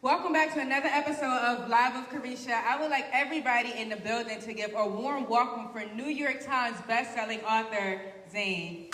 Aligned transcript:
Welcome 0.00 0.32
back 0.32 0.54
to 0.54 0.60
another 0.60 0.86
episode 0.86 1.24
of 1.24 1.68
Live 1.68 1.94
with 1.96 2.22
Carisha. 2.22 2.52
I 2.52 2.80
would 2.80 2.88
like 2.88 3.06
everybody 3.12 3.72
in 3.76 3.88
the 3.88 3.96
building 3.96 4.40
to 4.42 4.52
give 4.52 4.72
a 4.76 4.86
warm 4.86 5.28
welcome 5.28 5.70
for 5.72 5.84
New 5.92 6.06
York 6.06 6.40
Times 6.40 6.76
bestselling 6.88 7.42
author 7.42 8.00
Zane. 8.30 8.90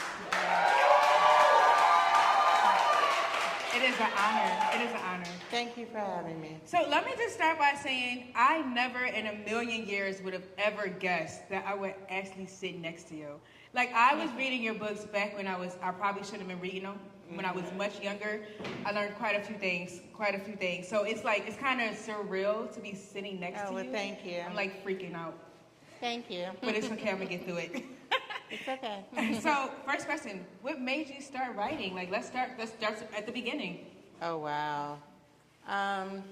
It 3.76 3.82
is 3.82 4.00
an 4.00 4.08
honor. 4.16 4.56
It 4.72 4.80
is 4.80 4.92
an 4.92 5.00
honor. 5.04 5.26
Thank 5.50 5.76
you 5.76 5.84
for 5.84 5.98
having 5.98 6.40
me. 6.40 6.56
So 6.64 6.86
let 6.88 7.04
me 7.04 7.12
just 7.18 7.34
start 7.34 7.58
by 7.58 7.74
saying 7.82 8.32
I 8.34 8.62
never 8.62 9.04
in 9.04 9.26
a 9.26 9.34
million 9.44 9.86
years 9.86 10.22
would 10.22 10.32
have 10.32 10.48
ever 10.56 10.88
guessed 10.88 11.50
that 11.50 11.66
I 11.66 11.74
would 11.74 11.94
actually 12.08 12.46
sit 12.46 12.80
next 12.80 13.10
to 13.10 13.14
you. 13.14 13.28
Like 13.74 13.92
I 13.92 14.14
was 14.14 14.32
reading 14.38 14.62
your 14.62 14.74
books 14.74 15.04
back 15.04 15.36
when 15.36 15.48
I 15.48 15.58
was 15.58 15.76
I 15.82 15.90
probably 15.90 16.24
should 16.24 16.38
have 16.38 16.48
been 16.48 16.60
reading 16.60 16.84
them 16.84 16.98
when 17.36 17.44
I 17.44 17.52
was 17.52 17.64
much 17.76 18.00
younger. 18.00 18.40
I 18.84 18.92
learned 18.92 19.14
quite 19.16 19.36
a 19.36 19.42
few 19.42 19.56
things, 19.56 20.00
quite 20.12 20.34
a 20.34 20.38
few 20.38 20.56
things. 20.56 20.86
So 20.88 21.04
it's 21.04 21.24
like 21.24 21.46
it's 21.46 21.56
kind 21.56 21.80
of 21.80 21.96
surreal 21.96 22.72
to 22.74 22.80
be 22.80 22.94
sitting 22.94 23.40
next 23.40 23.60
Oh, 23.64 23.68
to 23.68 23.74
well, 23.74 23.84
you. 23.84 23.92
thank 23.92 24.24
you. 24.24 24.40
I'm 24.46 24.54
like 24.54 24.84
freaking 24.84 25.14
out, 25.14 25.34
Thank 26.00 26.30
you. 26.30 26.46
but 26.62 26.74
it's 26.74 26.90
okay. 26.90 27.10
I'm 27.10 27.18
gonna 27.18 27.30
get 27.30 27.44
through 27.44 27.56
it. 27.58 27.84
It's 28.50 28.68
okay. 28.68 29.40
so 29.40 29.70
first 29.86 30.06
question: 30.06 30.44
What 30.62 30.78
made 30.80 31.08
you 31.08 31.20
start 31.20 31.56
writing? 31.56 31.94
Like 31.94 32.10
let's 32.10 32.26
start. 32.26 32.50
Let's 32.58 32.72
start 32.72 33.02
at 33.16 33.26
the 33.26 33.32
beginning. 33.32 33.86
Oh, 34.22 34.38
wow. 34.38 34.98
Um, 35.66 36.22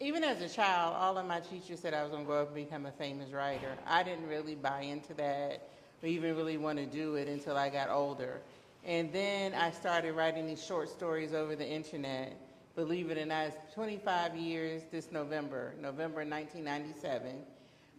even 0.00 0.24
as 0.24 0.40
a 0.42 0.48
child, 0.48 0.96
all 0.98 1.16
of 1.16 1.26
my 1.26 1.40
teachers 1.40 1.78
said 1.80 1.94
I 1.94 2.02
was 2.02 2.10
going 2.10 2.24
to 2.24 2.26
grow 2.26 2.42
up 2.42 2.48
and 2.48 2.56
become 2.56 2.86
a 2.86 2.90
famous 2.90 3.30
writer. 3.30 3.76
I 3.86 4.02
didn't 4.02 4.26
really 4.26 4.56
buy 4.56 4.80
into 4.80 5.14
that 5.14 5.68
or 6.02 6.08
even 6.08 6.36
really 6.36 6.56
want 6.56 6.78
to 6.78 6.86
do 6.86 7.14
it 7.14 7.28
until 7.28 7.56
I 7.56 7.68
got 7.68 7.88
older. 7.90 8.40
And 8.84 9.12
then 9.12 9.54
I 9.54 9.70
started 9.70 10.12
writing 10.14 10.46
these 10.46 10.64
short 10.64 10.88
stories 10.88 11.32
over 11.32 11.54
the 11.54 11.68
internet. 11.68 12.36
Believe 12.74 13.10
it 13.10 13.18
or 13.18 13.26
not, 13.26 13.46
it's 13.46 13.74
25 13.74 14.34
years 14.36 14.82
this 14.90 15.12
November, 15.12 15.74
November 15.80 16.24
1997. 16.24 17.36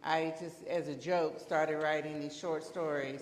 I 0.04 0.34
just, 0.40 0.66
as 0.68 0.90
a 0.90 0.96
joke, 0.96 1.40
started 1.40 1.78
writing 1.78 2.20
these 2.20 2.36
short 2.38 2.66
stories. 2.66 3.22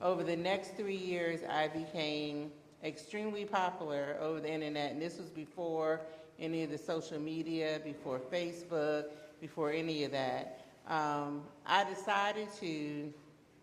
Over 0.00 0.22
the 0.22 0.36
next 0.36 0.76
three 0.76 0.96
years, 0.96 1.40
I 1.50 1.66
became 1.68 2.52
extremely 2.84 3.44
popular 3.44 4.16
over 4.20 4.38
the 4.38 4.50
internet, 4.50 4.92
and 4.92 5.02
this 5.02 5.18
was 5.18 5.30
before 5.30 6.02
any 6.38 6.62
of 6.62 6.70
the 6.70 6.78
social 6.78 7.18
media, 7.18 7.80
before 7.84 8.20
Facebook, 8.20 9.06
before 9.40 9.72
any 9.72 10.04
of 10.04 10.12
that. 10.12 10.64
Um, 10.86 11.42
I 11.66 11.84
decided 11.84 12.48
to 12.60 13.12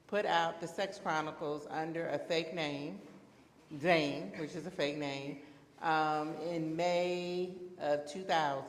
put 0.07 0.25
out 0.25 0.59
the 0.59 0.67
Sex 0.67 0.99
Chronicles 1.01 1.67
under 1.69 2.07
a 2.09 2.19
fake 2.19 2.53
name, 2.53 2.99
Zane, 3.79 4.31
which 4.37 4.55
is 4.55 4.65
a 4.65 4.71
fake 4.71 4.97
name, 4.97 5.37
um, 5.81 6.33
in 6.49 6.75
May 6.75 7.51
of 7.79 8.11
2000. 8.11 8.63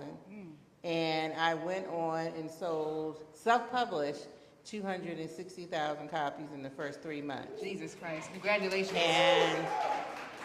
And 0.84 1.32
I 1.34 1.54
went 1.54 1.86
on 1.88 2.26
and 2.26 2.50
sold, 2.50 3.22
self-published, 3.32 4.26
260,000 4.64 6.08
copies 6.08 6.52
in 6.54 6.62
the 6.62 6.70
first 6.70 7.00
three 7.00 7.22
months. 7.22 7.60
Jesus 7.60 7.94
Christ! 7.94 8.30
Congratulations. 8.32 8.92
And, 8.96 9.66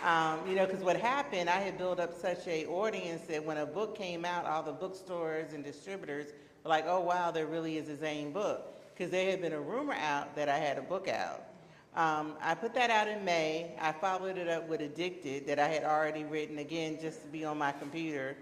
um, 0.03 0.47
you 0.47 0.55
know, 0.55 0.65
because 0.65 0.81
what 0.81 0.97
happened, 0.97 1.49
I 1.49 1.59
had 1.59 1.77
built 1.77 1.99
up 1.99 2.13
such 2.13 2.47
a 2.47 2.65
audience 2.67 3.23
that 3.23 3.43
when 3.43 3.57
a 3.57 3.65
book 3.65 3.97
came 3.97 4.23
out, 4.23 4.45
all 4.45 4.63
the 4.63 4.71
bookstores 4.71 5.53
and 5.53 5.63
distributors 5.63 6.27
were 6.63 6.69
like, 6.69 6.85
oh, 6.87 7.01
wow, 7.01 7.31
there 7.31 7.47
really 7.47 7.77
is 7.77 7.89
a 7.89 7.97
Zane 7.97 8.31
book. 8.31 8.73
Because 8.93 9.11
there 9.11 9.29
had 9.29 9.41
been 9.41 9.53
a 9.53 9.61
rumor 9.61 9.93
out 9.93 10.35
that 10.35 10.47
I 10.47 10.57
had 10.57 10.77
a 10.77 10.81
book 10.83 11.07
out. 11.07 11.43
Um, 11.95 12.33
I 12.41 12.55
put 12.55 12.73
that 12.73 12.89
out 12.89 13.07
in 13.07 13.23
May. 13.23 13.75
I 13.79 13.91
followed 13.91 14.37
it 14.37 14.47
up 14.47 14.67
with 14.67 14.81
Addicted 14.81 15.45
that 15.47 15.59
I 15.59 15.67
had 15.67 15.83
already 15.83 16.23
written, 16.23 16.57
again, 16.57 16.97
just 16.99 17.21
to 17.21 17.27
be 17.27 17.45
on 17.45 17.57
my 17.59 17.71
computer, 17.71 18.35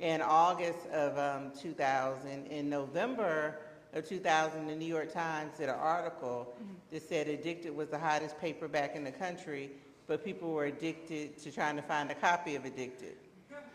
in 0.00 0.22
August 0.22 0.86
of 0.88 1.18
um, 1.18 1.52
2000. 1.60 2.46
In 2.46 2.70
November 2.70 3.58
of 3.92 4.08
2000, 4.08 4.66
the 4.66 4.74
New 4.74 4.86
York 4.86 5.12
Times 5.12 5.58
did 5.58 5.68
an 5.68 5.74
article 5.74 6.54
that 6.90 7.06
said 7.06 7.28
Addicted 7.28 7.74
was 7.74 7.88
the 7.88 7.98
hottest 7.98 8.40
paperback 8.40 8.96
in 8.96 9.04
the 9.04 9.12
country, 9.12 9.70
but 10.06 10.24
people 10.24 10.52
were 10.52 10.64
addicted 10.64 11.38
to 11.38 11.52
trying 11.52 11.76
to 11.76 11.82
find 11.82 12.10
a 12.10 12.14
copy 12.14 12.56
of 12.56 12.64
Addicted. 12.64 13.16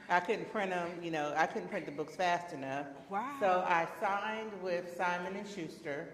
I 0.09 0.19
couldn't 0.19 0.51
print 0.51 0.71
them, 0.71 0.89
you 1.01 1.09
know, 1.11 1.33
I 1.37 1.45
couldn't 1.45 1.69
print 1.69 1.85
the 1.85 1.91
books 1.91 2.15
fast 2.15 2.53
enough. 2.53 2.87
Wow. 3.09 3.35
So 3.39 3.63
I 3.65 3.87
signed 4.01 4.51
with 4.61 4.93
Simon 4.97 5.35
and 5.35 5.47
Schuster, 5.47 6.09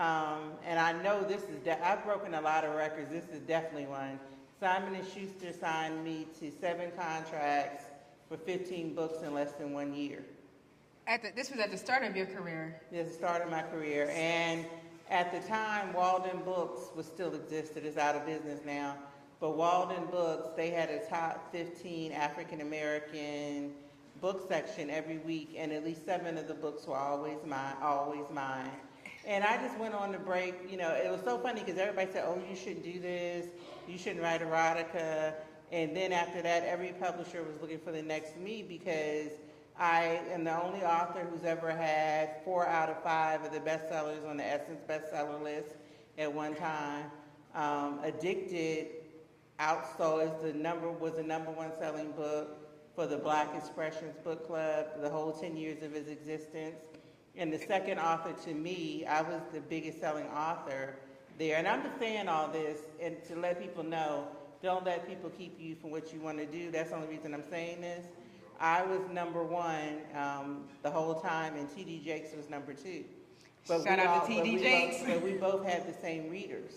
um, 0.00 0.52
and 0.64 0.80
I 0.80 0.92
know 1.02 1.22
this 1.22 1.42
is, 1.42 1.62
de- 1.62 1.86
I've 1.86 2.02
broken 2.06 2.32
a 2.32 2.40
lot 2.40 2.64
of 2.64 2.74
records. 2.74 3.10
This 3.10 3.28
is 3.28 3.40
definitely 3.40 3.86
one. 3.86 4.18
Simon 4.58 4.94
and 4.94 5.06
Schuster 5.06 5.52
signed 5.52 6.02
me 6.02 6.26
to 6.40 6.50
seven 6.50 6.90
contracts 6.96 7.84
for 8.26 8.38
15 8.38 8.94
books 8.94 9.22
in 9.22 9.34
less 9.34 9.52
than 9.52 9.74
one 9.74 9.92
year. 9.92 10.24
At 11.06 11.22
the, 11.22 11.32
this 11.36 11.50
was 11.50 11.60
at 11.60 11.70
the 11.70 11.76
start 11.76 12.02
of 12.02 12.16
your 12.16 12.24
career. 12.24 12.80
This 12.90 13.12
start 13.12 13.42
of 13.42 13.50
my 13.50 13.60
career, 13.60 14.10
and 14.14 14.64
at 15.10 15.32
the 15.32 15.46
time, 15.46 15.92
Waldenbooks 15.92 16.96
was 16.96 17.04
still 17.04 17.34
existed. 17.34 17.84
It's 17.84 17.98
out 17.98 18.16
of 18.16 18.24
business 18.24 18.60
now. 18.64 18.96
But 19.38 19.50
Waldenbooks, 19.50 20.56
they 20.56 20.70
had 20.70 20.88
a 20.88 21.04
top 21.10 21.52
15 21.52 22.12
African 22.12 22.62
American 22.62 23.72
book 24.22 24.48
section 24.48 24.88
every 24.88 25.18
week, 25.18 25.56
and 25.58 25.72
at 25.72 25.84
least 25.84 26.06
seven 26.06 26.38
of 26.38 26.48
the 26.48 26.54
books 26.54 26.86
were 26.86 26.96
always 26.96 27.38
mine, 27.46 27.74
always 27.82 28.24
mine. 28.32 28.70
And 29.26 29.44
I 29.44 29.56
just 29.62 29.78
went 29.78 29.94
on 29.94 30.12
the 30.12 30.18
break. 30.18 30.54
You 30.70 30.78
know, 30.78 30.90
it 30.90 31.10
was 31.10 31.20
so 31.22 31.38
funny 31.38 31.60
because 31.60 31.78
everybody 31.78 32.10
said, 32.12 32.24
"Oh, 32.26 32.40
you 32.48 32.56
shouldn't 32.56 32.84
do 32.84 32.98
this. 33.00 33.46
You 33.86 33.98
shouldn't 33.98 34.22
write 34.22 34.40
erotica." 34.40 35.34
And 35.72 35.96
then 35.96 36.12
after 36.12 36.42
that, 36.42 36.64
every 36.64 36.92
publisher 36.92 37.42
was 37.42 37.60
looking 37.60 37.78
for 37.78 37.92
the 37.92 38.02
next 38.02 38.36
me 38.36 38.62
because 38.62 39.30
I 39.78 40.20
am 40.32 40.44
the 40.44 40.62
only 40.62 40.82
author 40.82 41.20
who's 41.20 41.44
ever 41.44 41.70
had 41.70 42.42
four 42.44 42.66
out 42.66 42.88
of 42.88 43.02
five 43.02 43.44
of 43.44 43.52
the 43.52 43.60
bestsellers 43.60 44.28
on 44.28 44.36
the 44.36 44.44
Essence 44.44 44.80
bestseller 44.88 45.42
list 45.42 45.76
at 46.18 46.32
one 46.32 46.54
time. 46.54 47.10
Um, 47.54 48.00
Addicted 48.02 48.88
outsold 49.60 50.24
is 50.24 50.42
the 50.42 50.58
number 50.58 50.90
was 50.90 51.14
the 51.14 51.22
number 51.22 51.50
one 51.50 51.72
selling 51.78 52.12
book 52.12 52.58
for 52.94 53.06
the 53.06 53.16
Black 53.16 53.54
Expressions 53.54 54.16
Book 54.24 54.46
Club 54.46 54.86
the 55.00 55.08
whole 55.08 55.32
10 55.32 55.56
years 55.56 55.82
of 55.82 55.94
its 55.94 56.08
existence. 56.08 56.76
And 57.40 57.50
the 57.50 57.58
second 57.58 57.98
author 57.98 58.34
to 58.44 58.54
me, 58.54 59.06
I 59.08 59.22
was 59.22 59.40
the 59.50 59.60
biggest 59.62 59.98
selling 59.98 60.26
author 60.26 60.94
there. 61.38 61.56
And 61.56 61.66
I'm 61.66 61.82
just 61.82 61.98
saying 61.98 62.28
all 62.28 62.48
this 62.48 62.80
and 63.02 63.16
to 63.28 63.34
let 63.34 63.58
people 63.58 63.82
know, 63.82 64.28
don't 64.62 64.84
let 64.84 65.08
people 65.08 65.30
keep 65.30 65.58
you 65.58 65.74
from 65.74 65.90
what 65.90 66.12
you 66.12 66.20
want 66.20 66.36
to 66.36 66.44
do. 66.44 66.70
That's 66.70 66.90
the 66.90 66.96
only 66.96 67.08
reason 67.08 67.32
I'm 67.32 67.48
saying 67.48 67.80
this. 67.80 68.04
I 68.60 68.84
was 68.84 69.00
number 69.10 69.42
one 69.42 70.00
um, 70.14 70.64
the 70.82 70.90
whole 70.90 71.14
time, 71.14 71.56
and 71.56 71.66
T.D. 71.74 72.02
Jakes 72.04 72.36
was 72.36 72.50
number 72.50 72.74
two. 72.74 73.04
Shout 73.66 73.86
out 73.86 73.96
to 73.96 74.06
all- 74.06 74.18
but 74.20 74.26
T.D. 74.26 74.42
we 74.42 74.56
both- 74.56 74.62
Jakes. 74.62 75.02
But 75.06 75.22
we 75.22 75.32
both 75.32 75.64
had 75.64 75.86
the 75.88 75.98
same 75.98 76.28
readers, 76.28 76.74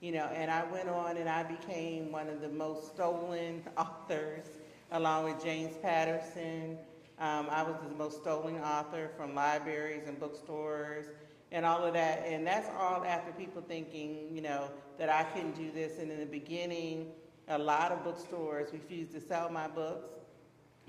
you 0.00 0.12
know. 0.12 0.24
And 0.32 0.50
I 0.50 0.64
went 0.72 0.88
on, 0.88 1.18
and 1.18 1.28
I 1.28 1.42
became 1.42 2.10
one 2.12 2.30
of 2.30 2.40
the 2.40 2.48
most 2.48 2.86
stolen 2.94 3.62
authors, 3.76 4.46
along 4.90 5.24
with 5.24 5.44
James 5.44 5.76
Patterson. 5.82 6.78
Um, 7.22 7.46
I 7.50 7.62
was 7.62 7.76
the 7.88 7.94
most 7.94 8.20
stolen 8.20 8.58
author 8.58 9.08
from 9.16 9.36
libraries 9.36 10.08
and 10.08 10.18
bookstores 10.18 11.06
and 11.52 11.64
all 11.64 11.84
of 11.84 11.94
that. 11.94 12.24
And 12.26 12.44
that's 12.44 12.68
all 12.76 13.04
after 13.04 13.30
people 13.30 13.62
thinking, 13.62 14.26
you 14.34 14.42
know, 14.42 14.68
that 14.98 15.08
I 15.08 15.22
couldn't 15.22 15.54
do 15.54 15.70
this. 15.70 16.00
And 16.00 16.10
in 16.10 16.18
the 16.18 16.26
beginning, 16.26 17.12
a 17.46 17.56
lot 17.56 17.92
of 17.92 18.02
bookstores 18.02 18.72
refused 18.72 19.12
to 19.12 19.20
sell 19.20 19.48
my 19.50 19.68
books 19.68 20.08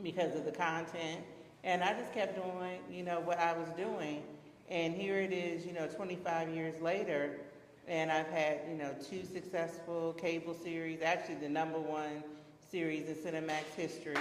because 0.02 0.36
of 0.36 0.44
the 0.44 0.52
content. 0.52 1.22
And 1.64 1.84
I 1.84 1.94
just 1.94 2.12
kept 2.14 2.36
doing, 2.36 2.80
you 2.90 3.04
know, 3.04 3.20
what 3.20 3.38
I 3.38 3.54
was 3.54 3.70
doing. 3.78 4.24
And 4.70 4.96
here 4.96 5.20
it 5.20 5.34
is, 5.34 5.68
you 5.68 5.74
know, 5.74 5.86
25 5.86 6.50
years 6.50 6.82
later, 6.82 7.42
and 7.88 8.12
I've 8.12 8.30
had, 8.30 8.62
you 8.68 8.76
know, 8.76 8.96
two 9.08 9.24
successful 9.24 10.14
cable 10.14 10.56
series, 10.56 11.04
actually 11.04 11.36
the 11.36 11.50
number 11.50 11.80
one 11.80 12.24
series 12.72 13.08
in 13.08 13.16
Cinemax 13.18 13.76
history. 13.78 14.16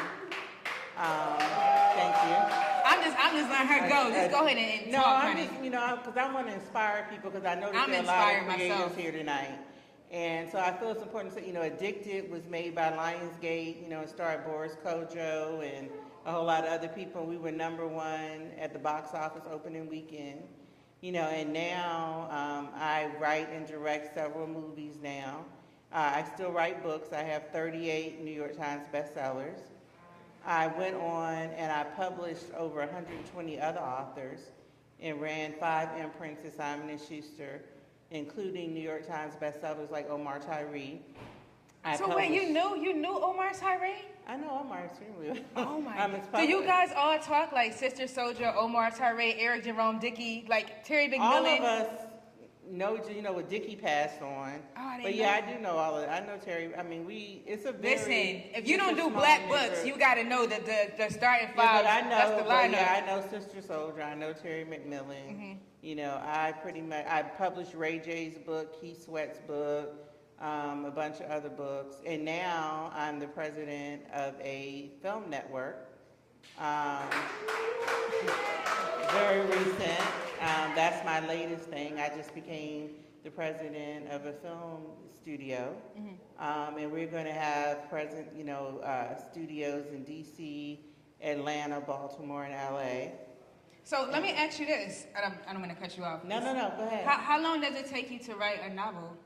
Um, 1.02 1.34
thank 1.98 2.14
you. 2.30 2.36
I'm 2.86 3.02
just, 3.02 3.16
I'm 3.18 3.34
just 3.36 3.50
letting 3.50 3.66
her 3.68 3.88
go. 3.88 4.10
Just 4.10 4.30
go 4.30 4.46
ahead 4.46 4.56
and, 4.56 4.82
and 4.84 4.92
No, 4.92 4.98
talk, 4.98 5.24
I'm 5.24 5.32
honey. 5.36 5.48
just, 5.48 5.64
you 5.64 5.70
know, 5.70 5.98
because 6.04 6.16
I 6.16 6.32
want 6.32 6.46
to 6.46 6.54
inspire 6.54 7.08
people 7.10 7.30
because 7.30 7.44
I 7.44 7.54
know 7.56 7.72
that 7.72 7.82
I'm 7.82 7.90
there 7.90 8.00
are 8.00 8.04
a 8.04 8.06
lot 8.06 8.34
of 8.34 8.42
creatives 8.60 8.68
myself. 8.68 8.96
here 8.96 9.12
tonight. 9.12 9.58
And 10.12 10.50
so 10.50 10.58
I 10.58 10.72
feel 10.72 10.90
it's 10.90 11.02
important 11.02 11.34
to 11.34 11.40
say, 11.40 11.46
you 11.46 11.52
know, 11.54 11.62
Addicted 11.62 12.30
was 12.30 12.46
made 12.46 12.74
by 12.74 12.90
Lionsgate, 12.92 13.82
you 13.82 13.88
know, 13.88 14.00
it 14.02 14.10
starred 14.10 14.44
Boris 14.44 14.76
Kodjoe 14.84 15.62
and 15.76 15.88
a 16.26 16.32
whole 16.32 16.44
lot 16.44 16.64
of 16.64 16.70
other 16.70 16.88
people. 16.88 17.24
We 17.24 17.38
were 17.38 17.50
number 17.50 17.88
one 17.88 18.50
at 18.60 18.72
the 18.72 18.78
box 18.78 19.14
office 19.14 19.44
opening 19.50 19.88
weekend. 19.88 20.42
You 21.00 21.10
know, 21.10 21.22
and 21.22 21.52
now 21.52 22.28
um, 22.30 22.68
I 22.76 23.10
write 23.20 23.48
and 23.52 23.66
direct 23.66 24.14
several 24.14 24.46
movies 24.46 24.98
now. 25.02 25.44
Uh, 25.92 26.12
I 26.14 26.24
still 26.34 26.52
write 26.52 26.80
books. 26.84 27.12
I 27.12 27.22
have 27.24 27.48
38 27.52 28.22
New 28.22 28.30
York 28.30 28.56
Times 28.56 28.84
bestsellers. 28.94 29.58
I 30.46 30.66
went 30.66 30.96
on 30.96 31.34
and 31.34 31.70
I 31.70 31.84
published 31.84 32.46
over 32.56 32.80
120 32.80 33.60
other 33.60 33.80
authors 33.80 34.40
and 35.00 35.20
ran 35.20 35.52
five 35.58 35.88
imprints 35.98 36.44
at 36.44 36.56
Simon 36.56 36.98
& 36.98 37.08
Schuster, 37.08 37.62
including 38.10 38.74
New 38.74 38.80
York 38.80 39.06
Times 39.06 39.34
bestsellers 39.40 39.90
like 39.90 40.08
Omar 40.10 40.38
Tyree. 40.38 41.00
I 41.84 41.96
So 41.96 42.14
wait, 42.14 42.30
you 42.30 42.50
knew 42.50 42.76
you 42.76 42.94
knew 42.94 43.12
Omar 43.12 43.52
Tyree? 43.54 44.04
I 44.28 44.36
know 44.36 44.60
Omar 44.62 44.84
extremely 44.84 45.42
well. 45.56 45.66
Oh 45.68 45.80
my! 45.80 45.90
I'm 45.98 46.12
his 46.12 46.24
Do 46.32 46.46
you 46.46 46.62
guys 46.64 46.90
all 46.96 47.18
talk 47.18 47.50
like 47.52 47.72
Sister 47.72 48.04
Souljah, 48.04 48.54
Omar 48.54 48.92
Tyree, 48.92 49.34
Eric 49.36 49.64
Jerome 49.64 49.98
Dickey, 49.98 50.46
like 50.48 50.84
Terry 50.84 51.08
McMillan? 51.08 51.20
All 51.20 51.46
of 51.46 51.60
us 51.62 52.06
know, 52.70 52.98
you 53.14 53.22
know, 53.22 53.32
what 53.32 53.48
Dickey 53.48 53.76
passed 53.76 54.20
on. 54.22 54.60
Oh, 54.76 54.92
But 54.96 55.02
know 55.04 55.08
yeah, 55.10 55.40
I 55.44 55.52
do 55.52 55.58
know 55.60 55.76
all 55.76 55.96
of 55.96 56.04
it. 56.04 56.08
I 56.08 56.20
know 56.20 56.36
Terry, 56.38 56.74
I 56.76 56.82
mean, 56.82 57.04
we, 57.04 57.42
it's 57.46 57.64
a 57.64 57.72
very. 57.72 57.96
Listen, 57.96 58.12
if 58.54 58.66
you 58.68 58.76
don't 58.76 58.96
do 58.96 59.10
black 59.10 59.48
books, 59.48 59.84
you 59.84 59.96
got 59.98 60.14
to 60.14 60.24
know 60.24 60.46
that 60.46 60.64
the 60.64 60.92
the 60.96 61.10
starting 61.12 61.48
Yeah, 61.56 61.56
five. 61.56 61.84
but 61.84 61.90
I 61.90 62.00
know, 62.02 62.08
that's 62.10 62.42
the 62.42 62.48
lineup. 62.48 62.72
yeah, 62.72 63.02
I 63.02 63.06
know 63.06 63.20
Sister 63.28 63.60
Souljah. 63.60 64.04
I 64.04 64.14
know 64.14 64.32
Terry 64.32 64.64
McMillan. 64.64 65.28
Mm-hmm. 65.28 65.52
You 65.82 65.96
know, 65.96 66.20
I 66.24 66.52
pretty 66.52 66.80
much 66.80 67.04
I 67.06 67.22
published 67.22 67.74
Ray 67.74 67.98
J's 67.98 68.38
book, 68.38 68.80
Keith 68.80 69.04
Sweat's 69.04 69.40
book, 69.40 69.94
um, 70.40 70.84
a 70.84 70.90
bunch 70.92 71.20
of 71.20 71.30
other 71.30 71.48
books, 71.48 71.96
and 72.06 72.24
now 72.24 72.92
I'm 72.94 73.18
the 73.18 73.26
president 73.26 74.02
of 74.14 74.34
a 74.40 74.90
film 75.02 75.28
network. 75.28 75.88
Um, 76.58 77.08
very 79.12 79.40
recent. 79.46 80.00
Um, 80.40 80.72
that's 80.74 81.04
my 81.04 81.26
latest 81.26 81.64
thing. 81.64 82.00
I 82.00 82.08
just 82.16 82.34
became 82.34 82.90
the 83.24 83.30
president 83.30 84.08
of 84.08 84.26
a 84.26 84.32
film 84.32 84.82
studio, 85.20 85.76
um, 86.40 86.76
and 86.78 86.90
we're 86.90 87.06
going 87.06 87.26
to 87.26 87.32
have 87.32 87.88
present, 87.88 88.26
you 88.36 88.42
know, 88.42 88.80
uh, 88.84 89.16
studios 89.30 89.84
in 89.92 90.02
D.C., 90.02 90.80
Atlanta, 91.22 91.80
Baltimore, 91.80 92.44
and 92.44 92.54
L.A. 92.54 93.12
so 93.84 94.08
let 94.10 94.22
me 94.22 94.30
ask 94.32 94.58
you 94.58 94.66
this. 94.66 95.06
I 95.16 95.20
don't, 95.20 95.34
I 95.46 95.52
don't 95.52 95.62
want 95.62 95.72
to 95.72 95.80
cut 95.80 95.96
you 95.96 96.04
off. 96.04 96.24
No, 96.24 96.40
no, 96.40 96.52
no. 96.52 96.72
Go 96.76 96.84
ahead. 96.84 97.06
How, 97.06 97.18
how 97.18 97.40
long 97.40 97.60
does 97.60 97.76
it 97.76 97.86
take 97.86 98.10
you 98.10 98.18
to 98.20 98.34
write 98.34 98.60
a 98.68 98.74
novel? 98.74 99.16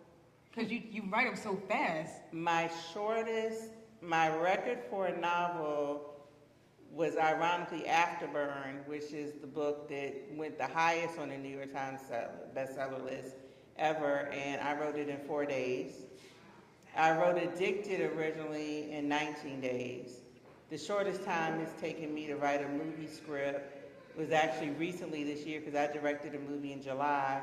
Because 0.50 0.70
you, 0.70 0.82
you 0.90 1.04
write 1.10 1.26
them 1.26 1.36
so 1.36 1.56
fast. 1.68 2.12
My 2.32 2.70
shortest, 2.92 3.70
my 4.02 4.36
record 4.36 4.80
for 4.90 5.06
a 5.06 5.18
novel 5.18 6.15
was 6.96 7.18
ironically 7.18 7.84
Afterburn, 7.86 8.86
which 8.86 9.12
is 9.12 9.34
the 9.42 9.46
book 9.46 9.86
that 9.90 10.14
went 10.32 10.56
the 10.56 10.66
highest 10.66 11.18
on 11.18 11.28
the 11.28 11.36
New 11.36 11.54
York 11.54 11.70
Times 11.70 12.00
bestseller 12.56 13.04
list 13.04 13.34
ever, 13.76 14.30
and 14.32 14.62
I 14.62 14.74
wrote 14.80 14.96
it 14.96 15.10
in 15.10 15.18
four 15.26 15.44
days. 15.44 15.92
I 16.96 17.12
wrote 17.12 17.36
Addicted 17.36 18.00
originally 18.16 18.90
in 18.90 19.10
19 19.10 19.60
days. 19.60 20.20
The 20.70 20.78
shortest 20.78 21.22
time 21.22 21.60
it's 21.60 21.78
taken 21.78 22.14
me 22.14 22.26
to 22.28 22.36
write 22.36 22.64
a 22.64 22.68
movie 22.68 23.06
script 23.06 24.16
was 24.16 24.32
actually 24.32 24.70
recently 24.70 25.22
this 25.22 25.44
year 25.44 25.60
because 25.60 25.74
I 25.74 25.92
directed 25.92 26.34
a 26.34 26.38
movie 26.38 26.72
in 26.72 26.82
July 26.82 27.42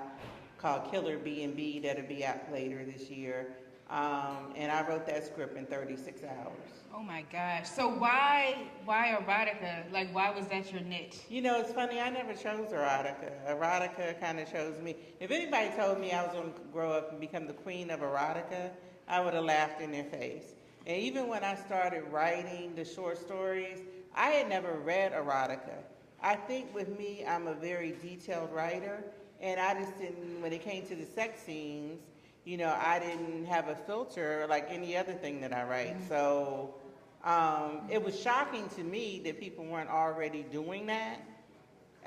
called 0.58 0.90
Killer 0.90 1.20
B 1.20 1.44
and 1.44 1.56
B 1.56 1.80
that'll 1.80 2.08
be 2.08 2.26
out 2.26 2.52
later 2.52 2.84
this 2.84 3.12
year. 3.12 3.56
Um, 3.94 4.54
and 4.56 4.72
I 4.72 4.84
wrote 4.88 5.06
that 5.06 5.24
script 5.24 5.56
in 5.56 5.68
36 5.68 6.24
hours. 6.24 6.58
Oh 6.92 7.04
my 7.04 7.24
gosh. 7.32 7.70
So 7.70 7.90
why 7.90 8.56
why 8.86 9.16
erotica? 9.20 9.92
Like 9.94 10.12
why 10.12 10.32
was 10.32 10.48
that 10.48 10.74
your 10.74 10.82
niche? 10.82 11.18
You 11.30 11.44
know, 11.44 11.60
it's 11.60 11.72
funny, 11.72 12.00
I 12.00 12.10
never 12.10 12.34
chose 12.34 12.70
erotica. 12.70 13.32
Erotica 13.48 14.20
kind 14.20 14.40
of 14.40 14.52
chose 14.52 14.80
me. 14.80 14.96
If 15.20 15.30
anybody 15.30 15.70
told 15.78 16.00
me 16.00 16.12
I 16.12 16.24
was 16.24 16.34
going 16.34 16.54
to 16.54 16.60
grow 16.72 16.92
up 16.92 17.12
and 17.12 17.20
become 17.22 17.46
the 17.46 17.54
queen 17.54 17.92
of 17.92 18.00
erotica, 18.00 18.72
I 19.08 19.20
would 19.20 19.36
have 19.36 19.44
laughed 19.44 19.80
in 19.80 19.92
their 19.92 20.06
face. 20.06 20.56
And 20.88 20.98
even 21.00 21.28
when 21.28 21.44
I 21.44 21.54
started 21.54 22.04
writing 22.12 22.74
the 22.76 22.86
short 22.86 23.20
stories, 23.20 23.78
I 24.16 24.30
had 24.30 24.50
never 24.50 24.80
read 24.80 25.14
erotica. 25.14 25.84
I 26.20 26.36
think 26.36 26.74
with 26.74 26.98
me, 26.98 27.26
I'm 27.28 27.46
a 27.46 27.54
very 27.54 27.94
detailed 28.02 28.52
writer, 28.52 29.04
and 29.40 29.60
I 29.60 29.80
just 29.80 30.00
didn't, 30.00 30.42
when 30.42 30.52
it 30.52 30.64
came 30.64 30.84
to 30.88 30.96
the 30.96 31.06
sex 31.06 31.44
scenes, 31.44 32.02
you 32.46 32.58
know, 32.58 32.76
I 32.80 33.00
didn't 33.00 33.46
have 33.46 33.70
a 33.70 33.76
filter 33.76 34.46
like 34.50 34.68
any 34.70 34.98
other 34.98 35.14
thing 35.14 35.42
that 35.42 35.54
I 35.54 35.64
write. 35.64 35.96
So 36.10 36.76
um, 37.24 37.82
it 37.90 38.04
was 38.04 38.20
shocking 38.20 38.68
to 38.76 38.84
me 38.84 39.22
that 39.24 39.40
people 39.40 39.66
weren't 39.66 39.90
already 39.90 40.44
doing 40.52 40.86
that. 40.88 41.22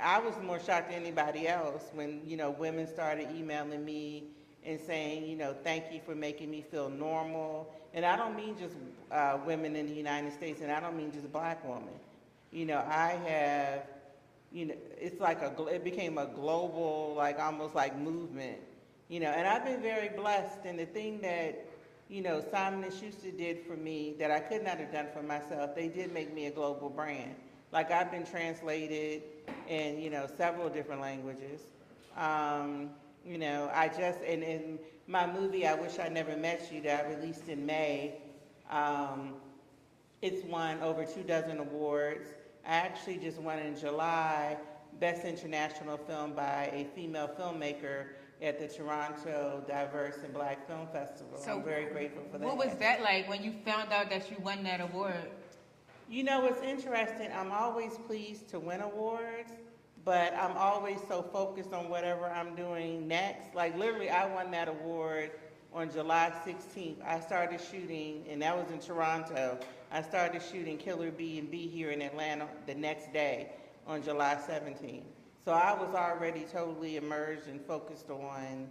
I 0.01 0.19
was 0.19 0.35
more 0.43 0.61
shocked 0.61 0.91
than 0.91 1.01
anybody 1.01 1.49
else 1.49 1.85
when, 1.95 2.21
you 2.27 2.37
know, 2.37 2.51
women 2.51 2.87
started 2.87 3.29
emailing 3.35 3.83
me 3.85 4.25
and 4.65 4.79
saying, 4.79 5.27
you 5.27 5.37
know, 5.37 5.55
thank 5.65 5.85
you 5.91 6.01
for 6.05 6.15
making 6.15 6.51
me 6.51 6.63
feel 6.71 6.91
normal. 6.91 7.73
And 7.95 8.05
I 8.05 8.17
don't 8.17 8.37
mean 8.37 8.59
just 8.59 8.75
uh, 9.11 9.39
women 9.47 9.75
in 9.75 9.87
the 9.87 9.95
United 9.95 10.35
States, 10.35 10.61
and 10.61 10.71
I 10.71 10.81
don't 10.81 10.97
mean 10.97 11.13
just 11.13 11.33
black 11.33 11.67
women. 11.67 11.95
You 12.53 12.67
know, 12.67 12.85
I 12.87 13.19
have, 13.27 13.83
you 14.53 14.67
know, 14.67 14.75
it's 15.01 15.19
like 15.19 15.41
a, 15.41 15.67
it 15.69 15.83
became 15.83 16.19
a 16.19 16.27
global, 16.27 17.15
like 17.17 17.39
almost 17.39 17.75
like 17.75 17.99
movement. 17.99 18.59
You 19.09 19.21
know, 19.21 19.29
and 19.29 19.47
I've 19.47 19.65
been 19.65 19.81
very 19.81 20.09
blessed. 20.09 20.65
And 20.65 20.79
the 20.79 20.87
thing 20.87 21.21
that, 21.21 21.65
you 22.09 22.23
know, 22.23 22.43
Simon 22.51 22.83
and 22.85 22.93
Schuster 22.93 23.31
did 23.31 23.61
for 23.67 23.77
me 23.77 24.15
that 24.19 24.31
I 24.31 24.41
could 24.41 24.65
not 24.65 24.79
have 24.79 24.93
done 24.93 25.07
for 25.13 25.23
myself, 25.23 25.75
they 25.75 25.89
did 25.89 26.13
make 26.13 26.35
me 26.35 26.47
a 26.47 26.51
global 26.51 26.91
brand. 26.91 27.35
Like 27.73 27.91
I've 27.91 28.11
been 28.11 28.27
translated 28.27 29.23
in, 29.69 30.01
you 30.01 30.11
know, 30.11 30.27
several 30.37 30.69
different 30.69 31.01
languages. 31.01 31.61
Um, 32.17 32.91
you 33.25 33.39
know, 33.39 33.71
I 33.73 33.89
just, 33.89 34.21
and 34.27 34.43
in 34.43 34.79
my 35.07 35.27
movie, 35.31 35.67
I 35.67 35.75
Wish 35.75 35.99
I 35.99 36.09
Never 36.09 36.37
Met 36.37 36.73
You, 36.73 36.81
that 36.83 37.07
I 37.07 37.15
released 37.15 37.49
in 37.49 37.67
May, 37.67 38.15
um, 38.71 39.35
it's 40.23 40.45
won 40.45 40.81
over 40.81 41.05
two 41.05 41.23
dozen 41.23 41.59
awards. 41.59 42.29
I 42.67 42.75
actually 42.75 43.19
just 43.19 43.39
won 43.39 43.59
in 43.59 43.79
July 43.79 44.57
Best 44.99 45.25
International 45.25 45.97
Film 45.97 46.33
by 46.33 46.71
a 46.73 46.87
female 46.95 47.31
filmmaker 47.39 48.07
at 48.43 48.59
the 48.59 48.69
Toronto 48.69 49.65
Diverse 49.67 50.17
and 50.23 50.33
Black 50.33 50.67
Film 50.67 50.87
Festival. 50.93 51.39
So 51.39 51.57
I'm 51.57 51.65
very 51.65 51.87
grateful 51.87 52.23
for 52.31 52.39
that. 52.39 52.47
What 52.47 52.59
was 52.59 52.75
that 52.79 53.03
like 53.03 53.29
when 53.29 53.43
you 53.43 53.53
found 53.65 53.93
out 53.93 54.11
that 54.11 54.31
you 54.31 54.37
won 54.43 54.63
that 54.65 54.81
award? 54.81 55.31
You 56.09 56.23
know, 56.23 56.47
it's 56.47 56.63
interesting, 56.63 57.31
I'm 57.35 57.51
always 57.51 57.99
pleased 58.07 58.49
to 58.51 58.61
win 58.61 58.81
awards, 58.81 59.53
but 60.05 60.35
I'm 60.35 60.57
always 60.57 60.99
so 61.09 61.23
focused 61.23 61.73
on 61.73 61.89
whatever 61.89 62.27
I'm 62.27 62.55
doing 62.55 63.09
next. 63.09 63.55
Like 63.55 63.77
literally, 63.77 64.11
I 64.11 64.33
won 64.33 64.51
that 64.53 64.69
award 64.69 65.33
on 65.73 65.91
July 65.91 66.33
16th. 66.47 67.05
I 67.05 67.19
started 67.19 67.61
shooting, 67.61 68.25
and 68.31 68.41
that 68.43 68.57
was 68.57 68.71
in 68.71 68.79
Toronto. 68.79 69.59
I 69.91 70.03
started 70.03 70.43
shooting 70.43 70.79
Killer 70.79 71.11
B 71.11 71.39
and 71.39 71.51
B 71.51 71.67
here 71.67 71.91
in 71.91 72.03
Atlanta 72.03 72.47
the 72.67 72.75
next 72.75 73.13
day 73.13 73.51
on 73.87 74.03
July 74.03 74.37
17th. 74.49 75.03
So 75.47 75.53
I 75.53 75.81
was 75.81 75.95
already 75.95 76.45
totally 76.53 76.97
immersed 76.97 77.47
and 77.47 77.65
focused 77.65 78.11
on, 78.11 78.69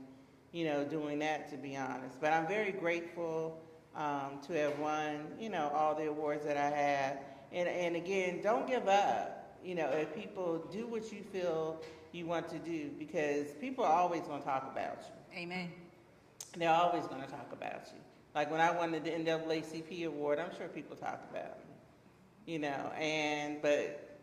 you 0.51 0.65
know, 0.65 0.83
doing 0.83 1.19
that 1.19 1.49
to 1.51 1.55
be 1.55 1.77
honest. 1.77 2.19
But 2.19 2.33
I'm 2.33 2.45
very 2.47 2.73
grateful 2.73 3.61
um, 3.95 4.41
to 4.45 4.53
have 4.55 4.77
won, 4.77 5.25
you 5.39 5.47
know, 5.47 5.71
all 5.73 5.95
the 5.95 6.07
awards 6.07 6.43
that 6.43 6.57
I 6.57 6.69
have. 6.69 7.19
And, 7.53 7.69
and 7.69 7.95
again, 7.95 8.41
don't 8.43 8.67
give 8.67 8.89
up. 8.89 9.57
You 9.63 9.75
know, 9.75 9.87
if 9.87 10.13
people 10.13 10.67
do 10.69 10.85
what 10.85 11.13
you 11.13 11.21
feel 11.31 11.81
you 12.11 12.25
want 12.25 12.49
to 12.49 12.59
do, 12.59 12.89
because 12.99 13.53
people 13.61 13.85
are 13.85 13.93
always 13.93 14.23
going 14.23 14.41
to 14.41 14.45
talk 14.45 14.69
about 14.69 14.97
you. 14.99 15.39
Amen. 15.43 15.71
They're 16.57 16.69
always 16.69 17.07
going 17.07 17.21
to 17.21 17.29
talk 17.29 17.53
about 17.53 17.87
you. 17.93 18.01
Like 18.35 18.51
when 18.51 18.59
I 18.59 18.71
won 18.71 18.91
the 18.91 18.99
NAACP 18.99 20.07
award, 20.07 20.39
I'm 20.39 20.53
sure 20.57 20.67
people 20.67 20.97
talked 20.97 21.31
about 21.31 21.57
me. 21.59 22.53
You 22.53 22.59
know, 22.59 22.91
and 22.99 23.61
but 23.61 24.19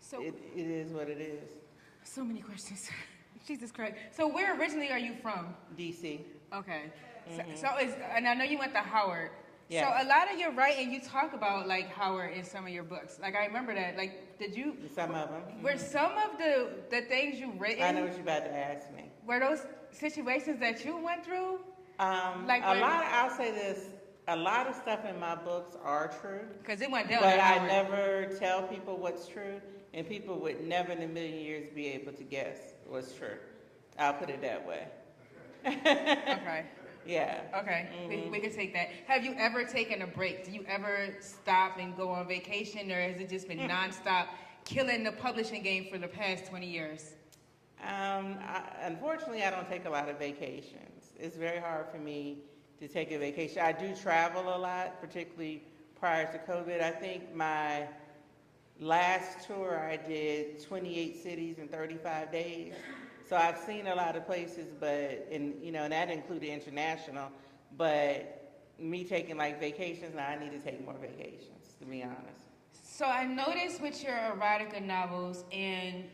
So 0.00 0.22
it, 0.22 0.34
it 0.56 0.66
is 0.66 0.92
what 0.92 1.10
it 1.10 1.20
is. 1.20 1.57
So 2.08 2.24
many 2.24 2.40
questions. 2.40 2.88
Jesus 3.46 3.70
Christ. 3.70 3.94
So 4.10 4.28
where 4.28 4.58
originally 4.58 4.90
are 4.90 4.98
you 4.98 5.14
from? 5.22 5.54
DC. 5.76 6.20
Okay. 6.54 6.82
So, 7.36 7.42
so 7.54 7.68
is 7.78 7.94
and 8.14 8.26
I 8.26 8.34
know 8.34 8.44
you 8.44 8.58
went 8.58 8.72
to 8.72 8.80
Howard. 8.80 9.30
Yes. 9.68 9.84
So 9.84 10.06
a 10.06 10.06
lot 10.08 10.32
of 10.32 10.40
your 10.40 10.52
writing, 10.52 10.90
you 10.90 11.00
talk 11.00 11.34
about 11.34 11.68
like 11.68 11.88
Howard 11.90 12.32
in 12.32 12.44
some 12.44 12.64
of 12.64 12.70
your 12.70 12.84
books. 12.84 13.18
Like 13.20 13.34
I 13.36 13.44
remember 13.46 13.74
that. 13.74 13.96
Like, 13.96 14.38
did 14.38 14.56
you? 14.56 14.76
Some 14.94 15.14
of 15.14 15.28
them. 15.28 15.42
Were 15.62 15.76
some 15.76 16.12
of 16.12 16.38
the 16.38 16.70
the 16.90 17.02
things 17.02 17.38
you 17.38 17.52
written? 17.58 17.84
I 17.84 17.92
know 17.92 18.04
what 18.04 18.12
you're 18.12 18.22
about 18.22 18.44
to 18.44 18.56
ask 18.56 18.90
me. 18.94 19.10
Were 19.26 19.40
those 19.40 19.66
situations 19.90 20.58
that 20.60 20.84
you 20.84 20.96
went 20.96 21.24
through? 21.24 21.58
Um, 21.98 22.46
Like 22.46 22.62
a 22.64 22.74
lot. 22.80 23.04
I'll 23.06 23.30
say 23.30 23.50
this. 23.50 23.86
A 24.28 24.36
lot 24.36 24.66
of 24.66 24.74
stuff 24.74 25.06
in 25.06 25.18
my 25.18 25.34
books 25.34 25.74
are 25.82 26.12
true. 26.20 26.40
Because 26.60 26.82
it 26.82 26.90
went 26.90 27.08
down. 27.08 27.22
But 27.22 27.40
I 27.40 27.66
never 27.66 28.26
tell 28.38 28.62
people 28.62 28.98
what's 28.98 29.26
true, 29.26 29.58
and 29.98 30.08
people 30.08 30.38
would 30.38 30.64
never 30.64 30.92
in 30.92 31.02
a 31.02 31.08
million 31.08 31.40
years 31.40 31.68
be 31.74 31.88
able 31.88 32.12
to 32.12 32.22
guess 32.22 32.56
what's 32.86 33.12
true. 33.12 33.36
I'll 33.98 34.14
put 34.14 34.30
it 34.30 34.40
that 34.42 34.66
way. 34.66 34.86
Okay. 35.66 36.64
Yeah. 37.06 37.40
Okay. 37.56 37.88
Mm-hmm. 38.02 38.08
We, 38.10 38.28
we 38.28 38.38
can 38.38 38.52
take 38.52 38.74
that. 38.74 38.88
Have 39.06 39.24
you 39.24 39.34
ever 39.38 39.64
taken 39.64 40.02
a 40.02 40.06
break? 40.06 40.44
Do 40.44 40.50
you 40.50 40.62
ever 40.68 41.16
stop 41.20 41.78
and 41.78 41.96
go 41.96 42.10
on 42.10 42.28
vacation, 42.28 42.92
or 42.92 43.00
has 43.00 43.18
it 43.18 43.30
just 43.30 43.48
been 43.48 43.60
nonstop 43.60 44.26
killing 44.66 45.04
the 45.04 45.12
publishing 45.12 45.62
game 45.62 45.86
for 45.90 45.96
the 45.96 46.08
past 46.08 46.44
twenty 46.50 46.66
years? 46.66 47.12
Um, 47.80 48.36
I, 48.42 48.62
unfortunately, 48.82 49.42
I 49.42 49.48
don't 49.48 49.66
take 49.70 49.86
a 49.86 49.90
lot 49.90 50.10
of 50.10 50.18
vacations. 50.18 51.14
It's 51.18 51.36
very 51.36 51.60
hard 51.60 51.86
for 51.90 51.96
me 51.96 52.40
to 52.78 52.88
take 52.88 53.10
a 53.10 53.18
vacation. 53.18 53.62
I 53.62 53.72
do 53.72 53.94
travel 53.96 54.54
a 54.54 54.58
lot, 54.58 55.00
particularly 55.00 55.62
prior 55.98 56.30
to 56.30 56.38
COVID. 56.52 56.82
I 56.82 56.90
think 56.90 57.34
my 57.34 57.86
last 58.80 59.46
tour 59.46 59.78
I 59.78 59.96
did 59.96 60.62
28 60.66 61.22
cities 61.22 61.58
in 61.58 61.68
35 61.68 62.32
days. 62.32 62.74
So 63.28 63.36
I've 63.36 63.58
seen 63.58 63.86
a 63.86 63.94
lot 63.94 64.16
of 64.16 64.26
places, 64.26 64.68
but 64.80 65.28
and 65.30 65.54
you 65.62 65.70
know, 65.70 65.84
and 65.84 65.92
that 65.92 66.10
included 66.10 66.48
international. 66.48 67.30
But 67.76 68.38
me 68.78 69.04
taking 69.04 69.36
like 69.36 69.60
vacations. 69.60 70.14
Now 70.14 70.28
I 70.28 70.38
need 70.38 70.52
to 70.52 70.58
take 70.58 70.84
more 70.84 70.94
vacations, 70.94 71.74
to 71.80 71.84
be 71.84 72.02
honest. 72.02 72.46
So 72.82 73.04
I 73.04 73.26
noticed 73.26 73.80
with 73.80 74.02
your 74.02 74.14
erotica 74.14 74.84
novels, 74.84 75.44
and 75.52 76.04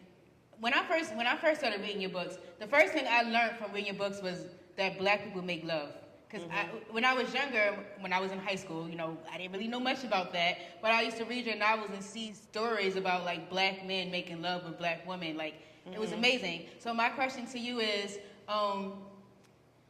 when 0.60 0.74
I 0.74 0.84
first 0.86 1.14
when 1.14 1.26
I 1.26 1.36
first 1.36 1.60
started 1.60 1.80
reading 1.80 2.00
your 2.00 2.10
books, 2.10 2.38
the 2.58 2.66
first 2.66 2.92
thing 2.92 3.06
I 3.08 3.22
learned 3.22 3.58
from 3.58 3.72
reading 3.72 3.94
your 3.94 4.08
books 4.08 4.22
was 4.22 4.46
that 4.76 4.98
black 4.98 5.24
people 5.24 5.42
make 5.42 5.64
love. 5.64 5.90
Because 6.34 6.48
mm-hmm. 6.48 6.92
when 6.92 7.04
I 7.04 7.14
was 7.14 7.32
younger, 7.32 7.78
when 8.00 8.12
I 8.12 8.18
was 8.18 8.32
in 8.32 8.40
high 8.40 8.56
school, 8.56 8.88
you 8.88 8.96
know, 8.96 9.16
I 9.32 9.38
didn't 9.38 9.52
really 9.52 9.68
know 9.68 9.78
much 9.78 10.02
about 10.02 10.32
that. 10.32 10.56
But 10.82 10.90
I 10.90 11.02
used 11.02 11.16
to 11.18 11.24
read 11.24 11.46
your 11.46 11.54
novels 11.54 11.90
and 11.92 12.02
see 12.02 12.32
stories 12.32 12.96
about 12.96 13.24
like 13.24 13.48
black 13.48 13.86
men 13.86 14.10
making 14.10 14.42
love 14.42 14.64
with 14.64 14.76
black 14.76 15.06
women. 15.06 15.36
Like 15.36 15.54
mm-hmm. 15.54 15.92
it 15.92 16.00
was 16.00 16.10
mm-hmm. 16.10 16.18
amazing. 16.18 16.66
So 16.80 16.92
my 16.92 17.08
question 17.10 17.46
to 17.46 17.58
you 17.58 17.78
is, 17.78 18.18
um, 18.48 18.94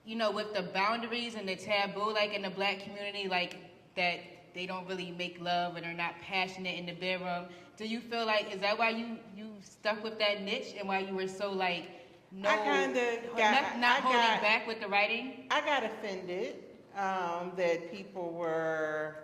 you 0.04 0.16
know, 0.16 0.30
with 0.30 0.52
the 0.52 0.64
boundaries 0.64 1.34
and 1.34 1.48
the 1.48 1.56
taboo, 1.56 2.12
like 2.12 2.34
in 2.34 2.42
the 2.42 2.50
black 2.50 2.80
community, 2.80 3.26
like 3.26 3.56
that 3.96 4.18
they 4.54 4.66
don't 4.66 4.86
really 4.86 5.12
make 5.12 5.40
love 5.40 5.76
and 5.76 5.86
are 5.86 5.94
not 5.94 6.14
passionate 6.20 6.78
in 6.78 6.84
the 6.84 6.92
bedroom. 6.92 7.46
Do 7.78 7.86
you 7.86 8.00
feel 8.00 8.26
like 8.26 8.52
is 8.52 8.60
that 8.60 8.78
why 8.78 8.90
you 8.90 9.16
you 9.34 9.48
stuck 9.62 10.04
with 10.04 10.18
that 10.18 10.42
niche 10.42 10.74
and 10.78 10.86
why 10.86 10.98
you 10.98 11.14
were 11.14 11.26
so 11.26 11.50
like 11.50 11.88
no, 12.36 12.48
I 12.48 12.56
kind 12.56 12.96
of 12.96 13.36
got 13.36 13.62
not, 13.62 13.78
not 13.78 14.00
holding 14.00 14.20
got, 14.20 14.42
back 14.42 14.66
with 14.66 14.80
the 14.80 14.88
writing. 14.88 15.46
I 15.50 15.60
got 15.60 15.84
offended 15.84 16.56
um, 16.96 17.52
that 17.56 17.92
people 17.92 18.32
were 18.32 19.16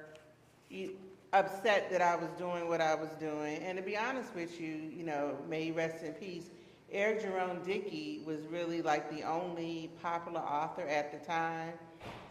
upset 1.33 1.91
that 1.91 2.03
I 2.03 2.17
was 2.17 2.31
doing 2.39 2.69
what 2.69 2.81
I 2.81 2.95
was 2.95 3.11
doing, 3.19 3.63
and 3.63 3.77
to 3.79 3.83
be 3.83 3.97
honest 3.97 4.35
with 4.35 4.61
you, 4.61 4.91
you 4.97 5.05
know, 5.05 5.37
may 5.49 5.71
rest 5.71 6.05
in 6.05 6.13
peace. 6.13 6.51
Eric 6.93 7.23
Jerome 7.23 7.63
Dickey 7.65 8.23
was 8.27 8.41
really 8.47 8.83
like 8.83 9.11
the 9.11 9.23
only 9.23 9.91
popular 10.03 10.41
author 10.41 10.83
at 10.83 11.13
the 11.13 11.25
time 11.25 11.73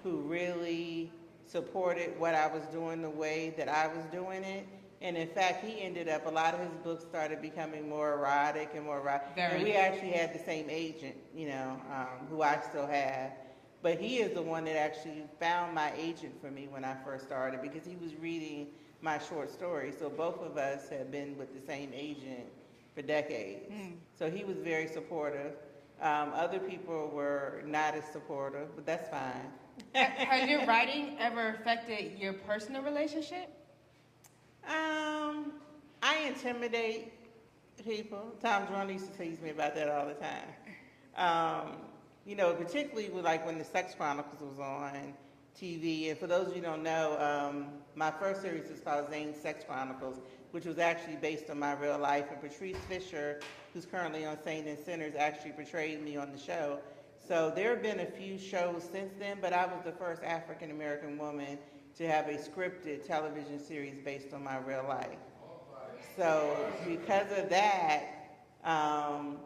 who 0.04 0.18
really 0.22 1.12
supported 1.46 2.20
what 2.20 2.36
I 2.36 2.48
was 2.48 2.64
doing 2.68 3.02
the 3.02 3.10
way 3.10 3.54
that 3.58 3.70
I 3.70 3.88
was 3.88 4.04
doing 4.12 4.44
it. 4.44 4.68
And 5.01 5.15
in 5.15 5.29
fact, 5.29 5.63
he 5.63 5.82
ended 5.82 6.10
up, 6.10 6.25
a 6.25 6.29
lot 6.29 6.53
of 6.53 6.60
his 6.60 6.74
books 6.84 7.03
started 7.03 7.41
becoming 7.41 7.88
more 7.88 8.13
erotic 8.13 8.72
and 8.75 8.84
more 8.84 9.00
erotic. 9.00 9.29
Very 9.36 9.56
and 9.56 9.63
we 9.63 9.74
actually 9.74 10.12
had 10.12 10.34
the 10.34 10.39
same 10.39 10.70
agent, 10.70 11.15
you 11.34 11.48
know, 11.48 11.82
um, 11.91 12.27
who 12.29 12.41
I 12.41 12.60
still 12.70 12.86
have. 12.88 13.32
But 13.82 13.98
he 13.98 14.18
is 14.18 14.34
the 14.34 14.41
one 14.41 14.65
that 14.65 14.75
actually 14.75 15.24
found 15.39 15.74
my 15.74 15.94
agent 15.98 16.34
for 16.41 16.51
me 16.51 16.68
when 16.68 16.84
I 16.84 16.96
first 17.06 17.25
started 17.25 17.62
because 17.62 17.86
he 17.86 17.96
was 17.96 18.13
reading 18.15 18.68
my 19.01 19.18
short 19.20 19.50
stories. 19.50 19.96
So 19.98 20.10
both 20.10 20.41
of 20.41 20.58
us 20.58 20.89
have 20.89 21.12
been 21.12 21.38
with 21.38 21.53
the 21.53 21.65
same 21.65 21.91
agent 21.94 22.46
for 22.94 23.01
decades. 23.01 23.72
Mm. 23.72 23.94
So 24.18 24.29
he 24.29 24.44
was 24.44 24.58
very 24.58 24.88
supportive. 24.88 25.53
Um, 26.01 26.32
other 26.34 26.60
people 26.60 27.10
were 27.13 27.62
not 27.65 27.96
as 27.96 28.03
supportive, 28.12 28.75
but 28.75 28.86
that's 28.86 29.08
fine. 29.10 29.51
Has 29.94 30.50
your 30.50 30.65
writing 30.65 31.15
ever 31.20 31.56
affected 31.60 32.20
your 32.20 32.34
personal 32.34 32.82
relationship? 32.82 33.50
Um, 34.68 35.54
I 36.01 36.24
intimidate 36.28 37.13
people. 37.84 38.36
Tom 38.42 38.68
Jerome 38.68 38.89
used 38.89 39.12
to 39.12 39.18
tease 39.18 39.42
me 39.42 39.50
about 39.50 39.75
that 39.75 39.89
all 39.89 40.06
the 40.06 40.16
time. 40.16 40.48
Um, 41.16 41.78
you 42.25 42.36
know, 42.36 42.54
particularly 42.54 43.10
with 43.10 43.25
like 43.25 43.46
when 43.46 43.58
the 43.58 43.63
Sex 43.63 43.96
Chronicles 43.96 44.42
was 44.42 44.60
on 44.60 45.13
TV. 45.60 46.10
And 46.10 46.18
for 46.18 46.28
those 46.28 46.48
of 46.48 46.56
you 46.56 46.62
who 46.62 46.68
don't 46.68 46.84
know, 46.84 47.18
um, 47.20 47.68
my 47.96 48.12
first 48.12 48.42
series 48.42 48.70
is 48.70 48.80
called 48.80 49.10
Zane 49.10 49.34
Sex 49.34 49.63
Chronicles, 49.68 50.20
which 50.51 50.66
was 50.66 50.78
actually 50.78 51.16
based 51.16 51.50
on 51.50 51.60
my 51.60 51.74
real 51.74 51.98
life. 51.98 52.25
And 52.32 52.42
Patrice 52.42 52.78
Fisher, 52.88 53.39
who's 53.74 53.86
currently 53.86 54.25
on 54.25 54.38
Saint 54.44 54.68
and 54.68 54.78
Sinners, 54.78 55.16
actually 55.18 55.51
portrayed 55.51 56.01
me 56.04 56.18
on 56.18 56.32
the 56.32 56.38
show. 56.38 56.80
So 57.28 57.51
there 57.54 57.72
have 57.72 57.84
been 57.84 58.00
a 58.00 58.06
few 58.06 58.38
shows 58.39 58.88
since 58.92 59.13
then, 59.20 59.38
but 59.42 59.54
I 59.54 59.66
was 59.66 59.84
the 59.84 59.92
first 59.92 60.24
African 60.24 60.72
American 60.72 61.18
woman 61.18 61.60
to 61.98 62.08
have 62.08 62.27
a 62.27 62.36
scripted 62.36 63.05
television 63.05 63.60
series 63.60 63.96
based 64.03 64.34
on 64.34 64.43
my 64.43 64.58
real 64.58 64.86
life. 64.88 65.17
So 66.15 66.55
because 66.86 67.31
of 67.38 67.50
that, 67.50 68.03
um, 68.63 69.38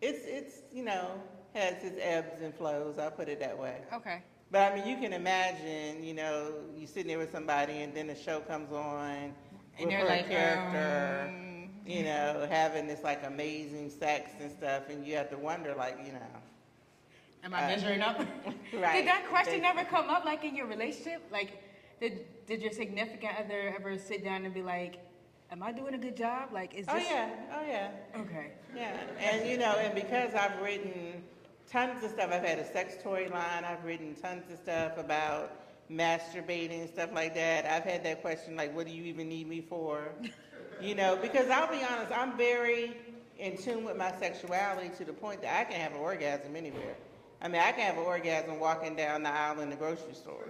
it's 0.00 0.20
it's 0.24 0.62
you 0.72 0.84
know 0.84 1.10
has 1.54 1.82
its 1.82 1.98
ebbs 2.00 2.42
and 2.42 2.54
flows. 2.54 2.98
I'll 2.98 3.10
put 3.10 3.28
it 3.28 3.40
that 3.40 3.58
way. 3.58 3.78
Okay. 3.92 4.22
But 4.50 4.72
I 4.72 4.76
mean, 4.76 4.86
you 4.86 4.96
can 4.96 5.12
imagine, 5.12 6.02
you 6.02 6.14
know, 6.14 6.52
you 6.76 6.86
sitting 6.86 7.06
there 7.06 7.18
with 7.18 7.30
somebody, 7.30 7.82
and 7.82 7.94
then 7.94 8.08
the 8.08 8.16
show 8.16 8.40
comes 8.40 8.72
on 8.72 9.32
and 9.78 9.86
with 9.86 9.94
her 9.94 10.04
like, 10.04 10.28
character, 10.28 11.28
um... 11.28 11.68
you 11.86 12.02
know, 12.02 12.46
having 12.50 12.88
this 12.88 13.02
like 13.04 13.24
amazing 13.24 13.90
sex 13.90 14.32
and 14.40 14.50
stuff, 14.50 14.88
and 14.88 15.06
you 15.06 15.14
have 15.14 15.30
to 15.30 15.38
wonder, 15.38 15.74
like, 15.74 15.98
you 16.04 16.12
know. 16.12 16.18
Am 17.44 17.54
I 17.54 17.64
uh, 17.64 17.68
measuring 17.68 18.02
up? 18.02 18.18
right. 18.74 18.96
Did 18.96 19.06
that 19.06 19.26
question 19.30 19.62
never 19.62 19.84
come 19.84 20.10
up, 20.10 20.24
like 20.24 20.44
in 20.44 20.56
your 20.56 20.66
relationship? 20.66 21.22
Like, 21.30 21.62
did 22.00 22.46
did 22.46 22.62
your 22.62 22.72
significant 22.72 23.32
other 23.38 23.74
ever 23.76 23.96
sit 23.98 24.24
down 24.24 24.44
and 24.44 24.54
be 24.54 24.62
like, 24.62 24.96
"Am 25.52 25.62
I 25.62 25.70
doing 25.72 25.94
a 25.94 25.98
good 25.98 26.16
job? 26.16 26.48
Like, 26.52 26.74
is 26.74 26.86
oh, 26.88 26.94
this?" 26.94 27.06
Oh 27.08 27.14
yeah, 27.14 27.30
oh 27.52 27.66
yeah. 27.66 27.90
Okay. 28.20 28.52
Yeah, 28.74 28.96
and 29.20 29.48
you 29.48 29.58
know, 29.58 29.72
and 29.72 29.94
because 29.94 30.34
I've 30.34 30.60
written 30.60 31.22
tons 31.70 32.02
of 32.02 32.10
stuff, 32.10 32.30
I've 32.32 32.44
had 32.44 32.58
a 32.58 32.72
sex 32.72 32.94
toy 33.02 33.28
line. 33.30 33.64
I've 33.64 33.84
written 33.84 34.14
tons 34.14 34.50
of 34.50 34.58
stuff 34.58 34.96
about 34.98 35.52
masturbating 35.90 36.80
and 36.80 36.88
stuff 36.88 37.10
like 37.12 37.34
that. 37.34 37.66
I've 37.66 37.84
had 37.84 38.02
that 38.04 38.22
question 38.22 38.56
like, 38.56 38.74
"What 38.74 38.86
do 38.86 38.92
you 38.92 39.04
even 39.04 39.28
need 39.28 39.46
me 39.46 39.60
for?" 39.60 40.08
you 40.80 40.94
know, 40.94 41.16
because 41.20 41.50
I'll 41.50 41.70
be 41.70 41.84
honest, 41.84 42.10
I'm 42.16 42.36
very 42.36 42.96
in 43.38 43.56
tune 43.56 43.84
with 43.84 43.96
my 43.96 44.12
sexuality 44.18 44.90
to 44.98 45.04
the 45.04 45.12
point 45.12 45.42
that 45.42 45.60
I 45.60 45.64
can 45.64 45.80
have 45.80 45.92
an 45.92 45.98
orgasm 45.98 46.56
anywhere. 46.56 46.94
I 47.42 47.48
mean, 47.48 47.60
I 47.60 47.72
can 47.72 47.80
have 47.80 47.96
an 47.96 48.04
orgasm 48.04 48.60
walking 48.60 48.96
down 48.96 49.22
the 49.22 49.30
aisle 49.30 49.60
in 49.60 49.70
the 49.70 49.76
grocery 49.76 50.12
store. 50.12 50.46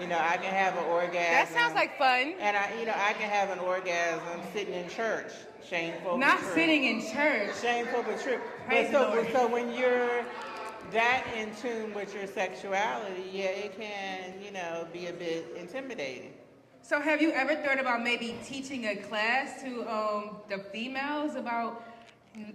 You 0.00 0.08
know, 0.08 0.18
I 0.18 0.36
can 0.36 0.52
have 0.52 0.76
an 0.76 0.84
orgasm. 0.84 1.14
That 1.14 1.48
sounds 1.52 1.74
like 1.74 1.96
fun. 1.98 2.34
And 2.40 2.56
I, 2.56 2.78
you 2.78 2.86
know, 2.86 2.94
I 2.96 3.12
can 3.12 3.30
have 3.30 3.50
an 3.50 3.58
orgasm 3.60 4.40
sitting 4.52 4.74
in 4.74 4.88
church. 4.88 5.32
Shameful. 5.68 6.18
Not 6.18 6.40
sitting 6.40 6.84
in 6.84 7.00
church. 7.12 7.56
Shameful 7.60 8.02
but 8.02 8.20
true. 8.20 8.40
But 8.68 8.90
so, 8.90 9.26
so 9.32 9.46
when 9.46 9.72
you're 9.72 10.24
that 10.92 11.24
in 11.36 11.54
tune 11.56 11.94
with 11.94 12.14
your 12.14 12.26
sexuality, 12.26 13.24
yeah, 13.32 13.46
it 13.46 13.78
can, 13.78 14.34
you 14.44 14.50
know, 14.50 14.86
be 14.92 15.06
a 15.06 15.12
bit 15.12 15.46
intimidating. 15.56 16.34
So 16.82 17.00
have 17.00 17.22
you 17.22 17.32
ever 17.32 17.54
thought 17.56 17.80
about 17.80 18.02
maybe 18.02 18.36
teaching 18.44 18.86
a 18.86 18.96
class 18.96 19.62
to 19.62 19.90
um, 19.90 20.36
the 20.50 20.58
females 20.58 21.34
about 21.34 21.82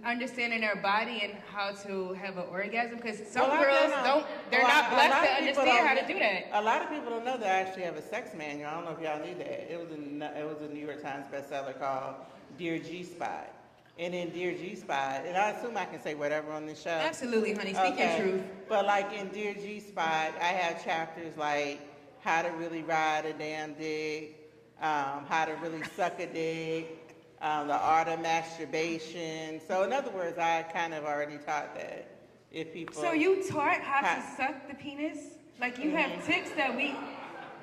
understanding 0.04 0.60
their 0.60 0.76
body 0.76 1.20
and 1.22 1.34
how 1.52 1.72
to 1.72 2.12
have 2.14 2.36
an 2.36 2.44
orgasm 2.50 2.96
because 2.96 3.18
some 3.26 3.48
well, 3.48 3.62
girls 3.62 3.92
don't 4.04 4.26
they're 4.50 4.62
well, 4.62 4.82
not 4.82 4.90
blessed 4.90 5.24
to 5.24 5.36
understand 5.36 5.88
how 5.88 5.94
to 5.94 6.06
do 6.06 6.18
that. 6.18 6.48
A 6.52 6.62
lot 6.62 6.82
of 6.82 6.90
people 6.90 7.10
don't 7.10 7.24
know 7.24 7.38
that 7.38 7.46
i 7.46 7.60
actually 7.60 7.84
have 7.84 7.96
a 7.96 8.02
sex 8.02 8.34
manual. 8.36 8.68
I 8.68 8.74
don't 8.74 8.84
know 8.84 8.92
if 8.92 9.00
y'all 9.00 9.24
knew 9.24 9.34
that. 9.36 9.72
It 9.72 9.80
was 9.80 9.90
a, 9.90 10.40
it 10.40 10.46
was 10.46 10.60
a 10.62 10.72
new 10.72 10.84
york 10.84 11.02
times 11.02 11.26
bestseller 11.32 11.78
called 11.78 12.16
dear 12.58 12.78
g 12.78 13.02
spot. 13.02 13.54
And 13.98 14.14
in 14.14 14.30
dear 14.30 14.52
g 14.52 14.74
spot 14.74 15.22
and 15.26 15.36
i 15.36 15.50
assume 15.50 15.76
i 15.76 15.86
can 15.86 16.00
say 16.02 16.14
whatever 16.14 16.52
on 16.52 16.66
this 16.66 16.82
show. 16.82 16.90
Absolutely 16.90 17.54
honey. 17.54 17.72
Speak 17.72 17.94
okay. 17.94 18.18
your 18.18 18.28
truth. 18.28 18.44
But 18.68 18.84
like 18.86 19.12
in 19.14 19.28
dear 19.28 19.54
g 19.54 19.80
spot 19.80 20.32
i 20.40 20.52
have 20.52 20.84
chapters 20.84 21.36
like 21.36 21.80
how 22.20 22.42
to 22.42 22.50
really 22.50 22.82
ride 22.82 23.24
a 23.24 23.32
damn 23.32 23.72
dick 23.74 24.36
um, 24.82 25.26
how 25.28 25.44
to 25.44 25.52
really 25.62 25.82
suck 25.96 26.20
a 26.20 26.26
dick 26.26 26.99
um, 27.42 27.68
the 27.68 27.76
art 27.76 28.08
of 28.08 28.20
masturbation. 28.20 29.60
So 29.66 29.82
in 29.82 29.92
other 29.92 30.10
words, 30.10 30.38
I 30.38 30.62
kind 30.62 30.94
of 30.94 31.04
already 31.04 31.38
taught 31.38 31.74
that. 31.74 32.16
If 32.52 32.72
people. 32.72 33.00
So 33.00 33.12
you 33.12 33.44
taught 33.48 33.80
how 33.80 34.00
to 34.00 34.22
suck 34.36 34.68
the 34.68 34.74
penis? 34.74 35.18
Like 35.60 35.78
you 35.78 35.90
have 35.90 36.10
mm-hmm. 36.10 36.26
tips 36.26 36.50
that 36.56 36.74
we, 36.74 36.96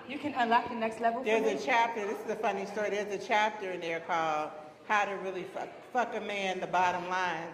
you 0.07 0.17
can 0.17 0.34
unlock 0.36 0.69
the 0.69 0.75
next 0.75 1.01
level. 1.01 1.24
There's 1.24 1.62
a 1.62 1.65
chapter. 1.65 2.05
This 2.05 2.19
is 2.24 2.31
a 2.31 2.36
funny 2.36 2.65
story. 2.67 2.91
There's 2.91 3.13
a 3.13 3.27
chapter 3.27 3.72
in 3.72 3.81
there 3.81 4.00
called 4.00 4.51
"How 4.88 5.03
to 5.05 5.12
Really 5.15 5.43
Fuck, 5.43 5.67
fuck 5.91 6.15
a 6.15 6.22
Man." 6.22 6.62
The 6.62 6.67
bottom 6.67 7.10
line. 7.10 7.50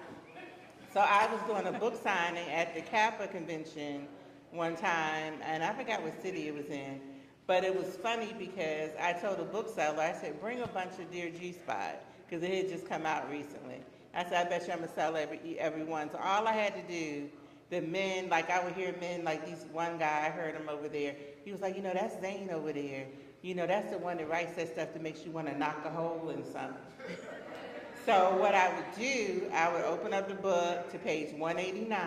So 0.93 0.99
I 0.99 1.27
was 1.33 1.41
doing 1.47 1.73
a 1.73 1.79
book 1.79 1.99
signing 2.03 2.47
at 2.49 2.75
the 2.75 2.81
Kappa 2.81 3.27
convention 3.27 4.07
one 4.51 4.75
time, 4.75 5.33
and 5.41 5.63
I 5.63 5.73
forgot 5.73 6.03
what 6.03 6.21
city 6.21 6.47
it 6.49 6.53
was 6.53 6.67
in. 6.67 7.01
But 7.47 7.63
it 7.63 7.75
was 7.75 7.95
funny 7.95 8.35
because 8.37 8.91
I 9.01 9.13
told 9.13 9.39
a 9.39 9.43
bookseller, 9.43 9.99
I 9.99 10.13
said, 10.13 10.39
bring 10.39 10.61
a 10.61 10.67
bunch 10.67 10.99
of 10.99 11.11
Dear 11.11 11.31
G 11.31 11.51
Spot 11.51 11.99
because 12.25 12.43
it 12.43 12.53
had 12.53 12.69
just 12.69 12.87
come 12.87 13.05
out 13.05 13.29
recently. 13.29 13.81
I 14.13 14.23
said, 14.23 14.45
I 14.45 14.49
bet 14.49 14.67
you 14.67 14.73
I'm 14.73 14.79
gonna 14.79 14.93
sell 14.93 15.15
every 15.15 15.57
every 15.59 15.83
one. 15.83 16.11
So 16.11 16.17
all 16.17 16.47
I 16.47 16.53
had 16.53 16.75
to 16.75 16.81
do, 16.93 17.29
the 17.69 17.81
men, 17.81 18.29
like 18.29 18.49
I 18.49 18.63
would 18.63 18.73
hear 18.73 18.93
men 18.99 19.23
like 19.23 19.45
these 19.45 19.65
one 19.71 19.97
guy, 19.97 20.25
I 20.27 20.29
heard 20.29 20.55
him 20.55 20.69
over 20.69 20.87
there. 20.87 21.15
He 21.43 21.51
was 21.51 21.61
like, 21.61 21.75
you 21.75 21.81
know, 21.81 21.93
that's 21.93 22.19
Zane 22.21 22.49
over 22.51 22.71
there. 22.71 23.07
You 23.41 23.55
know, 23.55 23.67
that's 23.67 23.91
the 23.91 23.97
one 23.97 24.17
that 24.17 24.29
writes 24.29 24.55
that 24.55 24.73
stuff 24.73 24.93
that 24.93 25.01
makes 25.01 25.25
you 25.25 25.31
want 25.31 25.47
to 25.47 25.57
knock 25.57 25.83
a 25.85 25.89
hole 25.89 26.29
in 26.29 26.45
something. 26.45 26.77
so 28.05 28.37
what 28.37 28.55
I 28.55 28.73
would 28.73 28.85
do, 28.97 29.49
I 29.53 29.71
would 29.73 29.83
open 29.83 30.13
up 30.13 30.29
the 30.29 30.35
book 30.35 30.91
to 30.91 30.99
page 30.99 31.33
189, 31.33 31.97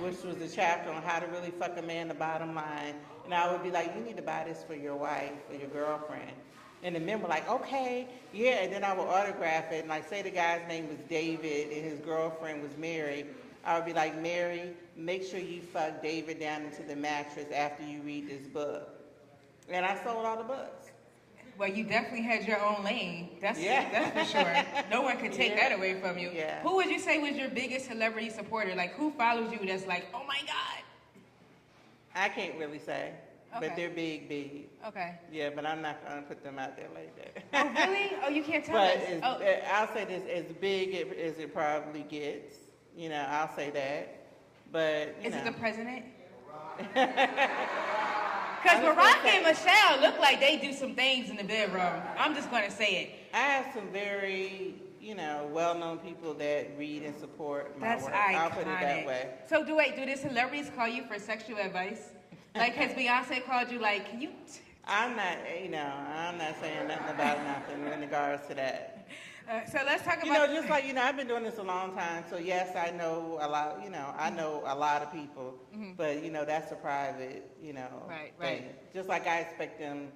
which 0.00 0.22
was 0.22 0.40
a 0.40 0.48
chapter 0.54 0.90
on 0.90 1.02
how 1.02 1.20
to 1.20 1.26
really 1.26 1.52
fuck 1.52 1.78
a 1.78 1.82
man, 1.82 2.08
the 2.08 2.14
bottom 2.14 2.54
line. 2.54 2.94
And 3.24 3.32
I 3.32 3.52
would 3.52 3.62
be 3.62 3.70
like, 3.70 3.94
you 3.94 4.02
need 4.02 4.16
to 4.16 4.22
buy 4.22 4.44
this 4.44 4.64
for 4.64 4.74
your 4.74 4.96
wife 4.96 5.32
or 5.50 5.56
your 5.56 5.68
girlfriend. 5.68 6.32
And 6.84 6.94
the 6.94 7.00
men 7.00 7.20
were 7.22 7.28
like, 7.28 7.48
okay, 7.50 8.06
yeah. 8.32 8.62
And 8.62 8.72
then 8.72 8.84
I 8.84 8.92
would 8.92 9.08
autograph 9.08 9.72
it. 9.72 9.80
And 9.80 9.88
like, 9.88 10.06
say 10.08 10.20
the 10.22 10.30
guy's 10.30 10.60
name 10.68 10.86
was 10.88 10.98
David 11.08 11.72
and 11.72 11.82
his 11.84 11.98
girlfriend 12.00 12.62
was 12.62 12.70
Mary. 12.78 13.24
I 13.64 13.76
would 13.76 13.86
be 13.86 13.94
like, 13.94 14.20
Mary, 14.20 14.74
make 14.94 15.24
sure 15.24 15.40
you 15.40 15.62
fuck 15.62 16.02
David 16.02 16.38
down 16.38 16.62
into 16.62 16.82
the 16.82 16.94
mattress 16.94 17.46
after 17.54 17.82
you 17.82 18.02
read 18.02 18.28
this 18.28 18.46
book. 18.46 18.90
and 19.70 19.84
I 19.86 19.96
sold 20.04 20.26
all 20.26 20.36
the 20.36 20.44
books. 20.44 20.90
Well, 21.56 21.70
you 21.70 21.84
definitely 21.84 22.22
had 22.22 22.46
your 22.46 22.60
own 22.60 22.84
lane. 22.84 23.30
That's 23.40 23.58
Yeah. 23.60 23.88
that's 24.12 24.32
for 24.32 24.38
sure. 24.38 24.64
No 24.90 25.00
one 25.02 25.16
could 25.18 25.32
take 25.32 25.52
Yeah. 25.56 25.68
that 25.70 25.78
away 25.78 25.98
from 26.00 26.18
you. 26.18 26.30
Yeah. 26.34 26.60
Who 26.62 26.74
would 26.76 26.90
you 26.90 26.98
say 26.98 27.18
was 27.18 27.36
your 27.36 27.48
biggest 27.48 27.86
celebrity 27.86 28.28
supporter? 28.28 28.74
Like 28.74 28.92
who 28.94 29.10
follows 29.12 29.50
you 29.52 29.64
that's 29.66 29.86
like, 29.86 30.06
oh 30.12 30.24
my 30.26 30.40
God. 30.46 30.82
I 32.14 32.28
can't 32.28 32.58
really 32.58 32.78
say, 32.80 33.12
Okay. 33.56 33.68
but 33.68 33.76
they're 33.76 33.90
big, 33.90 34.28
big. 34.28 34.66
Okay. 34.86 35.14
Yeah, 35.32 35.50
but 35.54 35.64
I'm 35.64 35.80
not 35.82 36.04
gonna 36.06 36.22
put 36.22 36.42
them 36.42 36.58
out 36.58 36.76
there 36.76 36.88
like 36.94 37.14
that. 37.16 37.44
Oh 37.54 37.86
really? 37.86 38.10
Oh 38.24 38.28
you 38.28 38.42
can't 38.42 38.64
tell 38.64 38.74
But 38.76 38.96
us. 38.96 39.02
as, 39.08 39.20
Oh. 39.22 39.26
uh, 39.44 39.68
I'll 39.72 39.92
say 39.94 40.04
this, 40.04 40.22
as 40.28 40.52
big 40.56 40.94
it- 40.94 41.18
as 41.18 41.38
it 41.38 41.52
probably 41.54 42.02
gets, 42.02 42.56
you 42.96 43.08
know, 43.08 43.24
I'll 43.28 43.54
say 43.54 43.70
that. 43.70 44.20
But, 44.72 45.14
you 45.22 45.28
Is 45.28 45.34
know. 45.34 45.40
it 45.40 45.44
the 45.44 45.52
president? 45.52 46.04
I 46.96 48.58
Because 48.62 48.82
was 48.82 48.96
gonna 48.96 49.00
Barack 49.00 49.22
say- 49.22 49.36
and 49.36 49.46
Michelle 49.46 50.00
look 50.00 50.18
like 50.18 50.40
they 50.40 50.56
do 50.56 50.72
some 50.72 50.94
things 50.94 51.30
in 51.30 51.36
the 51.36 51.44
bedroom. 51.44 52.02
I'm 52.18 52.34
just 52.34 52.50
gonna 52.50 52.70
say 52.70 53.02
it. 53.02 53.10
I 53.34 53.38
have 53.38 53.74
some 53.74 53.88
very, 53.92 54.74
you 55.00 55.14
know, 55.14 55.48
well-known 55.52 55.98
people 55.98 56.34
that 56.34 56.70
read 56.78 57.02
and 57.02 57.14
support 57.14 57.78
my 57.78 57.86
That's 57.88 58.04
work. 58.04 58.14
iconic. 58.14 58.34
I'll 58.34 58.50
put 58.50 58.62
it 58.62 58.80
that 58.80 59.06
way. 59.06 59.28
So 59.48 59.64
do 59.64 59.76
wait, 59.76 59.96
do 59.96 60.06
the 60.06 60.16
celebrities 60.16 60.70
call 60.74 60.88
you 60.88 61.04
for 61.04 61.18
sexual 61.18 61.58
advice? 61.58 62.08
Like 62.54 62.74
has 62.74 62.92
Beyonce 62.92 63.44
called 63.44 63.70
you 63.70 63.78
like, 63.78 64.08
can 64.08 64.20
you 64.20 64.28
t- 64.46 64.60
I'm 64.86 65.16
not, 65.16 65.38
you 65.62 65.68
know, 65.70 65.92
I'm 66.08 66.36
not 66.38 66.54
saying 66.60 66.86
nothing 66.88 67.08
about 67.14 67.42
nothing 67.44 67.86
in 67.86 68.00
regards 68.00 68.46
to 68.48 68.54
that. 68.54 69.08
uh, 69.48 69.64
so 69.64 69.78
let's 69.84 70.02
talk 70.02 70.16
about. 70.16 70.26
You 70.26 70.32
know, 70.32 70.46
just 70.46 70.68
like, 70.68 70.84
you 70.84 70.92
know, 70.92 71.02
I've 71.02 71.16
been 71.16 71.26
doing 71.26 71.42
this 71.44 71.58
a 71.58 71.62
long 71.62 71.92
time, 71.92 72.24
so 72.28 72.36
yes, 72.36 72.76
I 72.76 72.90
know 72.90 73.38
a 73.40 73.48
lot, 73.48 73.82
you 73.82 73.90
know, 73.90 74.12
I 74.16 74.30
know 74.30 74.62
a 74.66 74.74
lot 74.74 75.02
of 75.02 75.10
people, 75.10 75.56
but, 75.96 76.22
you 76.22 76.30
know, 76.30 76.44
that's 76.44 76.70
a 76.70 76.76
private, 76.76 77.44
you 77.60 77.72
know, 77.72 77.88
Mm-hmm. 77.90 78.10
Right, 78.10 78.32
thing. 78.40 78.64
right. 78.66 78.92
Just 78.92 79.08
like 79.08 79.26
I 79.26 79.38
expect 79.40 79.78
them 79.78 80.12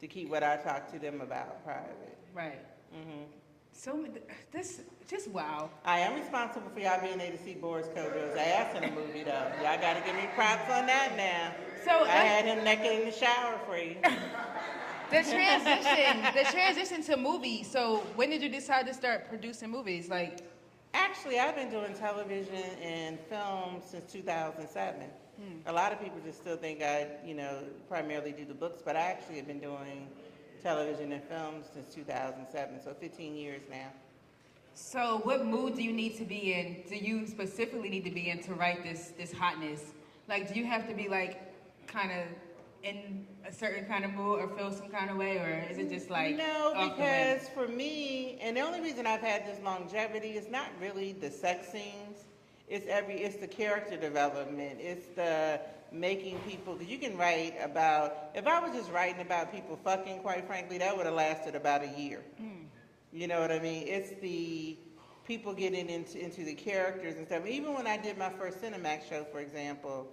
to 0.00 0.06
keep 0.06 0.28
what 0.28 0.42
I 0.42 0.56
talk 0.56 0.86
to 0.92 0.98
them 0.98 1.20
about 1.20 1.62
private. 1.64 2.18
right. 2.32 2.60
hmm 2.92 3.24
So 3.72 4.06
this 4.52 4.82
just 5.08 5.28
wow. 5.28 5.70
I 5.84 6.00
am 6.00 6.18
responsible 6.18 6.70
for 6.70 6.80
y'all 6.80 7.00
being 7.00 7.20
able 7.20 7.36
to 7.36 7.42
see 7.42 7.54
Boris 7.54 7.88
Kodjoe's 7.88 8.36
ass 8.36 8.74
in 8.76 8.82
the 8.82 9.00
movie, 9.00 9.24
though. 9.24 9.52
Y'all 9.62 9.80
got 9.80 9.94
to 9.94 10.02
give 10.04 10.14
me 10.14 10.28
props 10.34 10.70
on 10.70 10.86
that 10.86 11.16
now. 11.16 11.52
So 11.84 12.04
I 12.04 12.24
had 12.24 12.44
him 12.44 12.64
naked 12.64 13.00
in 13.00 13.04
the 13.06 13.12
shower 13.12 13.58
for 13.66 13.76
you. 13.76 13.96
the 15.10 15.22
transition, 15.28 16.22
the 16.34 16.50
transition 16.50 17.02
to 17.04 17.16
movies. 17.16 17.70
So 17.70 17.98
when 18.14 18.30
did 18.30 18.42
you 18.42 18.48
decide 18.48 18.86
to 18.86 18.94
start 18.94 19.28
producing 19.28 19.70
movies? 19.70 20.08
Like, 20.08 20.40
Actually, 20.94 21.38
I've 21.38 21.56
been 21.56 21.70
doing 21.70 21.94
television 21.94 22.64
and 22.82 23.18
film 23.20 23.80
since 23.84 24.12
2007. 24.12 25.00
Hmm. 25.00 25.44
A 25.66 25.72
lot 25.72 25.92
of 25.92 26.00
people 26.00 26.18
just 26.24 26.40
still 26.40 26.56
think 26.56 26.82
I, 26.82 27.06
you 27.24 27.34
know, 27.34 27.60
primarily 27.88 28.32
do 28.32 28.44
the 28.44 28.54
books, 28.54 28.82
but 28.84 28.94
I 28.94 29.00
actually 29.00 29.36
have 29.36 29.46
been 29.46 29.60
doing 29.60 30.08
television 30.62 31.12
and 31.12 31.22
film 31.24 31.62
since 31.74 31.92
2007, 31.94 32.80
so 32.82 32.94
15 32.94 33.36
years 33.36 33.62
now. 33.70 33.88
so 34.74 35.20
what 35.24 35.44
mood 35.44 35.74
do 35.74 35.82
you 35.82 35.92
need 35.92 36.16
to 36.16 36.24
be 36.24 36.54
in? 36.54 36.82
Do 36.88 36.96
you 36.96 37.26
specifically 37.26 37.88
need 37.88 38.04
to 38.04 38.10
be 38.10 38.30
in 38.30 38.42
to 38.44 38.54
write 38.54 38.82
this 38.82 39.12
this 39.18 39.32
hotness? 39.32 39.82
Like, 40.28 40.52
do 40.52 40.58
you 40.58 40.64
have 40.66 40.88
to 40.88 40.94
be 40.94 41.08
like 41.08 41.52
kind 41.86 42.12
of 42.12 42.26
in 42.82 43.26
a 43.46 43.52
certain 43.52 43.84
kind 43.84 44.04
of 44.04 44.12
mood 44.12 44.40
or 44.40 44.48
feel 44.56 44.70
some 44.72 44.88
kind 44.88 45.10
of 45.10 45.16
way, 45.16 45.38
or 45.38 45.66
is 45.70 45.78
it 45.78 45.90
just 45.90 46.10
like 46.10 46.36
no, 46.36 46.72
off 46.74 46.74
the 46.74 46.78
whim? 46.80 46.90
because 46.90 47.48
for 47.48 47.68
me, 47.68 48.38
and 48.40 48.56
the 48.56 48.60
only 48.60 48.80
reason 48.80 49.06
I've 49.06 49.20
had 49.20 49.46
this 49.46 49.58
longevity 49.64 50.32
is 50.32 50.48
not 50.50 50.68
really 50.80 51.12
the 51.12 51.30
sex 51.30 51.70
scenes. 51.70 52.24
It's 52.68 52.86
every, 52.88 53.16
it's 53.16 53.36
the 53.36 53.46
character 53.46 53.96
development. 53.96 54.78
It's 54.80 55.06
the 55.14 55.60
making 55.92 56.40
people. 56.40 56.76
Cause 56.76 56.86
you 56.86 56.98
can 56.98 57.16
write 57.16 57.54
about. 57.62 58.30
If 58.34 58.46
I 58.46 58.60
was 58.60 58.72
just 58.72 58.90
writing 58.90 59.20
about 59.20 59.52
people 59.52 59.76
fucking, 59.84 60.20
quite 60.20 60.46
frankly, 60.46 60.78
that 60.78 60.96
would 60.96 61.06
have 61.06 61.14
lasted 61.14 61.54
about 61.54 61.82
a 61.82 61.88
year. 61.88 62.22
You 63.12 63.26
know 63.28 63.40
what 63.40 63.52
I 63.52 63.58
mean? 63.58 63.86
It's 63.86 64.12
the 64.20 64.78
people 65.24 65.52
getting 65.54 65.88
into 65.88 66.18
into 66.22 66.44
the 66.44 66.54
characters 66.54 67.16
and 67.16 67.26
stuff. 67.26 67.46
Even 67.46 67.74
when 67.74 67.86
I 67.86 67.96
did 67.96 68.16
my 68.18 68.30
first 68.30 68.60
Cinemax 68.60 69.08
show, 69.08 69.24
for 69.24 69.40
example, 69.40 70.08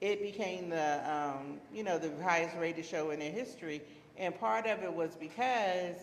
it 0.00 0.20
became 0.22 0.68
the 0.68 1.00
um, 1.10 1.60
you 1.72 1.82
know 1.82 1.98
the 1.98 2.12
highest 2.22 2.56
rated 2.56 2.84
show 2.84 3.10
in 3.10 3.20
their 3.20 3.30
history, 3.32 3.82
and 4.16 4.38
part 4.38 4.66
of 4.66 4.82
it 4.82 4.92
was 4.92 5.16
because 5.16 5.96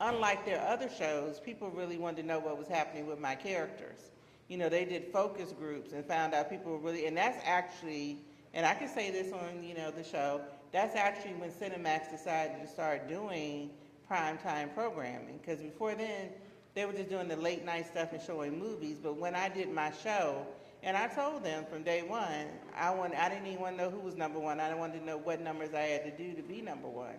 unlike 0.00 0.44
their 0.44 0.60
other 0.66 0.88
shows, 0.88 1.40
people 1.40 1.70
really 1.70 1.98
wanted 1.98 2.22
to 2.22 2.26
know 2.28 2.38
what 2.38 2.56
was 2.58 2.68
happening 2.68 3.06
with 3.06 3.18
my 3.18 3.34
characters. 3.34 4.10
You 4.48 4.56
know, 4.58 4.68
they 4.68 4.84
did 4.84 5.04
focus 5.12 5.52
groups 5.52 5.92
and 5.92 6.04
found 6.04 6.34
out 6.34 6.50
people 6.50 6.72
were 6.72 6.78
really, 6.78 7.06
and 7.06 7.16
that's 7.16 7.38
actually, 7.44 8.18
and 8.54 8.66
I 8.66 8.74
can 8.74 8.88
say 8.88 9.10
this 9.10 9.32
on 9.32 9.62
you 9.62 9.74
know 9.74 9.90
the 9.90 10.04
show. 10.04 10.40
That's 10.72 10.94
actually 10.96 11.34
when 11.34 11.50
Cinemax 11.50 12.10
decided 12.10 12.60
to 12.62 12.68
start 12.68 13.08
doing 13.08 13.70
primetime 14.10 14.72
programming 14.74 15.38
because 15.38 15.60
before 15.60 15.94
then 15.94 16.30
they 16.74 16.84
were 16.84 16.92
just 16.92 17.08
doing 17.08 17.28
the 17.28 17.36
late 17.36 17.64
night 17.64 17.86
stuff 17.86 18.12
and 18.12 18.22
showing 18.22 18.58
movies. 18.58 18.98
But 19.02 19.16
when 19.16 19.34
I 19.34 19.48
did 19.48 19.72
my 19.72 19.92
show, 20.02 20.46
and 20.82 20.96
I 20.96 21.08
told 21.08 21.44
them 21.44 21.64
from 21.70 21.82
day 21.82 22.02
one, 22.02 22.46
I 22.76 22.90
want 22.90 23.14
I 23.14 23.28
didn't 23.28 23.46
even 23.46 23.60
want 23.60 23.76
to 23.76 23.84
know 23.84 23.90
who 23.90 24.00
was 24.00 24.16
number 24.16 24.38
one. 24.38 24.60
I 24.60 24.74
wanted 24.74 25.00
to 25.00 25.04
know 25.04 25.18
what 25.18 25.40
numbers 25.40 25.74
I 25.74 25.80
had 25.80 26.04
to 26.04 26.22
do 26.22 26.34
to 26.34 26.42
be 26.42 26.60
number 26.60 26.88
one, 26.88 27.16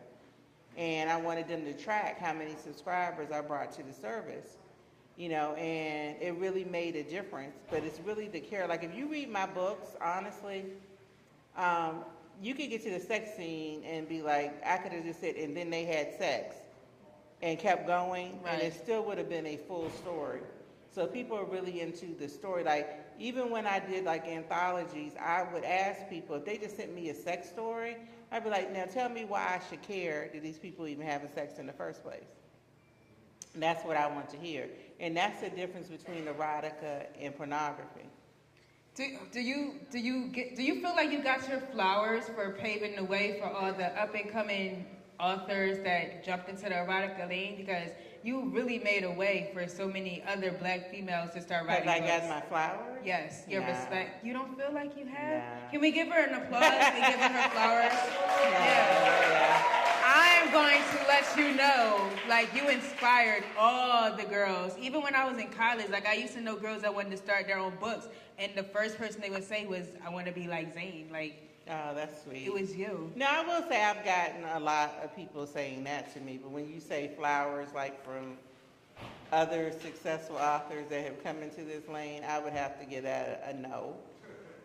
and 0.78 1.10
I 1.10 1.18
wanted 1.18 1.48
them 1.48 1.66
to 1.66 1.74
track 1.74 2.20
how 2.20 2.34
many 2.34 2.56
subscribers 2.62 3.32
I 3.32 3.42
brought 3.42 3.72
to 3.74 3.84
the 3.84 3.94
service. 3.94 4.58
You 5.18 5.30
know, 5.30 5.54
and 5.56 6.20
it 6.22 6.36
really 6.38 6.64
made 6.64 6.96
a 6.96 7.04
difference. 7.04 7.58
But 7.70 7.84
it's 7.84 8.00
really 8.00 8.28
the 8.30 8.40
care. 8.40 8.66
Like 8.68 8.84
if 8.84 8.96
you 8.96 9.08
read 9.08 9.30
my 9.30 9.46
books, 9.46 9.90
honestly, 10.02 10.66
um, 11.58 12.04
you 12.42 12.56
could 12.56 12.70
get 12.70 12.84
to 12.84 12.90
the 12.90 13.00
sex 13.00 13.36
scene 13.36 13.84
and 13.84 14.08
be 14.08 14.22
like, 14.22 14.54
I 14.66 14.78
could 14.78 14.92
have 14.92 15.04
just 15.04 15.20
said, 15.20 15.36
and 15.36 15.56
then 15.56 15.70
they 15.70 15.86
had 15.86 16.18
sex 16.18 16.56
and 17.42 17.58
kept 17.58 17.88
going, 17.88 18.40
and 18.48 18.62
it 18.62 18.74
still 18.74 19.04
would 19.06 19.18
have 19.18 19.30
been 19.30 19.48
a 19.48 19.58
full 19.58 19.90
story. 19.90 20.42
So 20.94 21.08
people 21.08 21.38
are 21.38 21.46
really 21.46 21.82
into 21.82 22.08
the 22.20 22.28
story. 22.28 22.64
Like 22.64 23.00
even 23.20 23.50
when 23.50 23.66
I 23.66 23.80
did 23.80 24.04
like 24.04 24.28
anthologies, 24.28 25.14
I 25.20 25.44
would 25.54 25.64
ask 25.64 26.10
people 26.10 26.36
if 26.36 26.46
they 26.46 26.58
just 26.58 26.76
sent 26.76 26.94
me 26.94 27.10
a 27.10 27.16
sex 27.16 27.50
story, 27.50 27.96
I'd 28.32 28.44
be 28.44 28.50
like, 28.50 28.72
now 28.74 28.86
tell 28.86 29.10
me 29.10 29.26
why 29.26 29.60
I 29.60 29.70
should 29.70 29.82
care 29.82 30.30
that 30.34 30.42
these 30.42 30.58
people 30.58 30.88
even 30.88 31.06
having 31.06 31.30
sex 31.34 31.60
in 31.60 31.66
the 31.66 31.74
first 31.74 32.04
place. 32.04 32.24
And 33.54 33.62
that's 33.62 33.84
what 33.86 33.98
I 33.98 34.08
want 34.08 34.30
to 34.30 34.38
hear, 34.38 34.70
and 35.00 35.16
that's 35.16 35.42
the 35.42 35.50
difference 35.50 35.88
between 35.88 36.24
erotica 36.26 37.08
and 37.20 37.36
pornography. 37.36 38.06
Do, 38.94 39.06
do 39.32 39.40
you 39.40 39.76
do 39.90 40.00
you 40.00 40.28
get 40.28 40.56
do 40.58 40.64
you 40.64 40.82
feel 40.82 40.94
like 40.96 41.12
you 41.12 41.24
got 41.24 41.48
your 41.48 41.62
flowers 41.72 42.26
for 42.36 42.52
paving 42.60 42.96
the 42.98 43.04
way 43.04 43.40
for 43.40 43.46
all 43.48 43.72
the 43.72 43.88
up 44.00 44.14
and 44.16 44.30
coming 44.30 44.86
authors 45.18 45.78
that 45.86 46.26
jumped 46.26 46.50
into 46.50 46.64
the 46.64 46.72
erotica 46.76 47.30
lane 47.30 47.56
because 47.56 47.90
you 48.24 48.50
really 48.50 48.80
made 48.80 49.04
a 49.06 49.12
way 49.12 49.50
for 49.54 49.66
so 49.68 49.88
many 49.88 50.22
other 50.28 50.52
black 50.52 50.92
females 50.92 51.32
to 51.34 51.42
start 51.42 51.68
writing 51.68 51.88
I 51.88 52.00
books. 52.02 52.12
got 52.12 52.30
my 52.30 52.42
flowers. 52.50 53.02
yes, 53.06 53.44
your 53.48 53.62
Nah. 53.62 53.68
respect. 53.70 54.26
You 54.26 54.34
don't 54.34 54.58
feel 54.58 54.74
like 54.74 54.98
you 54.98 55.06
have? 55.08 55.38
Nah. 55.64 55.70
Can 55.72 55.80
we 55.82 55.92
give 55.92 56.10
her 56.10 56.26
an 56.26 56.36
applause 56.36 56.64
and 56.64 56.96
give 57.14 57.20
her 57.20 57.50
flowers? 57.50 57.94
Yeah. 58.42 59.32
yeah. 59.32 59.78
Going 60.52 60.82
to 60.82 61.08
let 61.08 61.38
you 61.38 61.56
know, 61.56 62.10
like 62.28 62.54
you 62.54 62.68
inspired 62.68 63.44
all 63.58 64.14
the 64.16 64.24
girls. 64.24 64.78
Even 64.78 65.02
when 65.02 65.16
I 65.16 65.30
was 65.30 65.38
in 65.42 65.48
college, 65.48 65.90
like 65.90 66.06
I 66.06 66.14
used 66.16 66.34
to 66.34 66.42
know 66.42 66.58
girls 66.58 66.82
that 66.82 66.94
wanted 66.94 67.12
to 67.12 67.18
start 67.18 67.48
their 67.48 67.58
own 67.58 67.74
books, 67.80 68.08
and 68.38 68.52
the 68.54 68.64
first 68.64 68.98
person 68.98 69.22
they 69.22 69.30
would 69.30 69.46
say 69.46 69.66
was, 69.66 69.86
"I 70.06 70.10
want 70.10 70.26
to 70.26 70.34
be 70.34 70.48
like 70.48 70.74
Zane." 70.74 71.08
Like 71.10 71.42
Oh, 71.70 71.94
that's 71.96 72.24
sweet. 72.24 72.46
it 72.48 72.54
was 72.54 72.76
you. 72.76 73.12
Now, 73.16 73.42
I 73.42 73.48
will 73.48 73.66
say 73.70 73.82
I've 73.82 74.04
gotten 74.04 74.44
a 74.44 74.60
lot 74.60 75.00
of 75.02 75.16
people 75.16 75.48
saying 75.48 75.86
that 75.86 76.14
to 76.16 76.20
me, 76.20 76.38
but 76.42 76.52
when 76.52 76.68
you 76.70 76.82
say 76.82 77.12
flowers, 77.16 77.70
like 77.74 78.04
from 78.04 78.38
other 79.32 79.72
successful 79.72 80.36
authors 80.36 80.86
that 80.90 81.06
have 81.06 81.24
come 81.24 81.42
into 81.42 81.64
this 81.64 81.88
lane, 81.88 82.24
I 82.28 82.40
would 82.40 82.54
have 82.54 82.78
to 82.82 82.86
give 82.86 83.04
that 83.04 83.42
a, 83.48 83.52
a 83.52 83.54
no. 83.54 83.96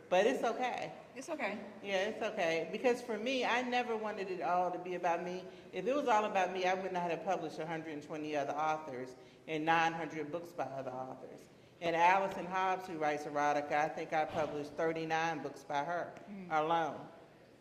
But 0.09 0.27
it's 0.27 0.45
okay. 0.45 0.93
It's 1.17 1.29
okay. 1.29 1.59
Yeah, 1.83 1.97
it's 1.97 2.23
okay. 2.23 2.69
Because 2.71 3.01
for 3.01 3.19
me, 3.19 3.45
I 3.45 3.63
never 3.63 3.97
wanted 3.97 4.31
it 4.31 4.43
all 4.43 4.71
to 4.71 4.79
be 4.79 4.95
about 4.95 5.25
me. 5.25 5.43
If 5.73 5.87
it 5.87 5.95
was 5.95 6.09
all 6.09 6.27
about 6.27 6.53
me, 6.53 6.65
I 6.65 6.75
would 6.75 6.93
not 6.93 7.11
have 7.11 7.25
published 7.25 7.59
120 7.59 8.37
other 8.37 8.53
authors 8.53 9.09
and 9.49 9.65
900 9.65 10.31
books 10.31 10.53
by 10.53 10.65
other 10.65 10.91
authors. 10.91 11.41
And 11.81 11.95
Allison 11.95 12.47
Hobbs, 12.47 12.87
who 12.87 12.99
writes 12.99 13.25
erotica, 13.25 13.73
I 13.73 13.89
think 13.89 14.13
I 14.13 14.25
published 14.25 14.71
39 14.73 15.43
books 15.43 15.65
by 15.65 15.79
her 15.85 16.13
mm. 16.31 16.65
alone. 16.65 16.95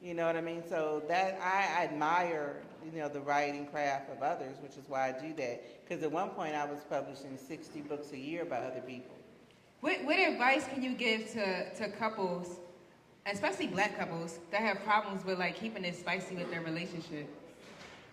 You 0.01 0.13
know 0.13 0.25
what 0.25 0.35
I 0.35 0.41
mean? 0.41 0.63
So 0.67 1.01
that 1.07 1.39
I 1.41 1.83
admire, 1.83 2.61
you 2.85 2.99
know, 2.99 3.09
the 3.09 3.21
writing 3.21 3.65
craft 3.65 4.11
of 4.11 4.21
others, 4.21 4.57
which 4.61 4.77
is 4.77 4.87
why 4.87 5.09
I 5.09 5.11
do 5.11 5.33
that. 5.35 5.83
Because 5.83 6.03
at 6.03 6.11
one 6.11 6.29
point 6.29 6.55
I 6.55 6.65
was 6.65 6.81
publishing 6.89 7.37
60 7.37 7.81
books 7.81 8.11
a 8.11 8.17
year 8.17 8.45
by 8.45 8.57
other 8.57 8.81
people. 8.81 9.14
What, 9.85 10.03
what 10.03 10.17
advice 10.17 10.65
can 10.67 10.81
you 10.81 10.95
give 10.95 11.31
to, 11.33 11.71
to 11.75 11.89
couples, 11.89 12.57
especially 13.31 13.67
black 13.67 13.99
couples, 13.99 14.39
that 14.49 14.61
have 14.61 14.83
problems 14.83 15.23
with 15.23 15.37
like 15.37 15.59
keeping 15.59 15.85
it 15.85 15.95
spicy 15.95 16.33
with 16.33 16.49
their 16.49 16.61
relationship? 16.61 17.29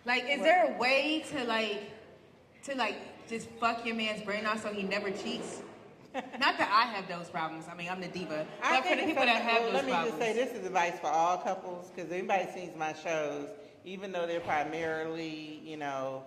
Like, 0.05 0.27
is 0.29 0.43
there 0.43 0.75
a 0.75 0.79
way 0.79 1.25
to 1.31 1.45
like, 1.45 1.85
to 2.65 2.75
like 2.75 2.97
just 3.27 3.49
fuck 3.59 3.87
your 3.87 3.97
man's 3.97 4.21
brain 4.21 4.45
out 4.45 4.61
so 4.61 4.71
he 4.71 4.83
never 4.83 5.11
cheats? 5.11 5.63
Not 6.15 6.59
that 6.59 6.71
I 6.71 6.95
have 6.95 7.09
those 7.09 7.31
problems. 7.31 7.65
I 7.73 7.75
mean, 7.75 7.89
I'm 7.89 8.03
the 8.03 8.09
diva. 8.09 8.47
I 8.63 8.81
But 8.81 8.91
for 8.91 8.97
the 8.97 9.05
people 9.05 9.25
that 9.25 9.41
have 9.41 9.63
well, 9.63 9.73
those 9.73 9.73
Let 9.73 9.87
me 9.87 9.93
problems. 9.93 10.19
just 10.19 10.23
say 10.23 10.45
this 10.45 10.55
is 10.55 10.67
advice 10.67 11.01
for 11.01 11.07
all 11.07 11.39
couples, 11.39 11.91
because 11.91 12.13
anybody 12.13 12.49
sees 12.53 12.77
my 12.77 12.93
shows, 12.93 13.49
even 13.87 14.13
though 14.13 14.27
they're 14.27 14.41
primarily, 14.41 15.63
you 15.65 15.79
know, 15.79 16.23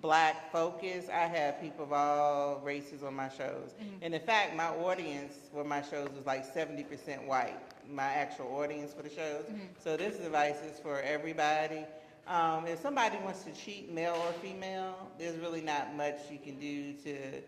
black 0.00 0.50
focus. 0.52 1.08
I 1.08 1.26
have 1.26 1.60
people 1.60 1.84
of 1.84 1.92
all 1.92 2.60
races 2.60 3.02
on 3.02 3.14
my 3.14 3.28
shows. 3.28 3.74
And 4.02 4.14
in 4.14 4.20
fact, 4.20 4.54
my 4.56 4.68
audience 4.68 5.34
for 5.52 5.64
my 5.64 5.82
shows 5.82 6.08
was 6.16 6.26
like 6.26 6.44
70% 6.52 7.26
white, 7.26 7.58
my 7.88 8.04
actual 8.04 8.46
audience 8.56 8.92
for 8.92 9.02
the 9.02 9.10
shows. 9.10 9.44
So 9.78 9.96
this 9.96 10.18
advice 10.20 10.62
is 10.62 10.78
for 10.78 11.00
everybody. 11.00 11.84
Um, 12.26 12.66
if 12.66 12.80
somebody 12.80 13.18
wants 13.18 13.44
to 13.44 13.52
cheat, 13.52 13.92
male 13.92 14.14
or 14.26 14.32
female, 14.34 15.10
there's 15.18 15.36
really 15.38 15.60
not 15.60 15.94
much 15.94 16.18
you 16.30 16.38
can 16.38 16.58
do 16.58 16.92
to 17.04 17.42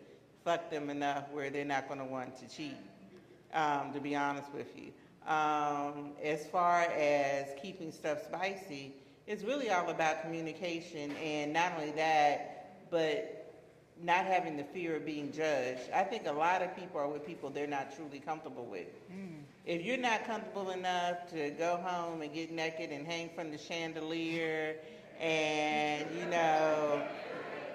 fuck 0.44 0.70
them 0.70 0.88
enough 0.90 1.30
where 1.32 1.50
they're 1.50 1.64
not 1.64 1.88
going 1.88 2.00
to 2.00 2.06
want 2.06 2.37
to 2.37 2.48
cheat, 2.48 2.76
um, 3.52 3.92
to 3.92 4.00
be 4.00 4.14
honest 4.14 4.52
with 4.52 4.68
you. 4.76 4.92
Um, 5.26 6.12
as 6.22 6.46
far 6.46 6.82
as 6.82 7.48
keeping 7.61 7.90
stuff 7.92 8.24
spicy, 8.24 8.94
it's 9.29 9.45
really 9.45 9.71
all 9.71 9.91
about 9.91 10.23
communication 10.23 11.14
and 11.17 11.53
not 11.53 11.75
only 11.79 11.93
that, 11.93 12.88
but 12.91 13.53
not 14.03 14.25
having 14.25 14.57
the 14.57 14.64
fear 14.64 14.97
of 14.97 15.05
being 15.05 15.31
judged. 15.31 15.83
I 15.95 16.03
think 16.03 16.27
a 16.27 16.33
lot 16.33 16.62
of 16.62 16.75
people 16.75 16.99
are 16.99 17.09
with 17.09 17.27
people 17.27 17.51
they're 17.51 17.67
not 17.67 17.95
truly 17.95 18.21
comfortable 18.21 18.64
with. 18.64 18.87
Hmm. 19.12 19.43
If 19.67 19.85
you're 19.85 19.99
not 19.99 20.25
comfortable 20.25 20.71
enough 20.71 21.29
to 21.33 21.51
go 21.51 21.77
home 21.77 22.23
and 22.23 22.33
get 22.33 22.51
naked 22.51 22.91
and 22.91 23.07
hang 23.07 23.29
from 23.35 23.51
the 23.51 23.59
chandelier 23.59 24.77
and, 25.21 26.07
you 26.19 26.25
know, 26.31 27.03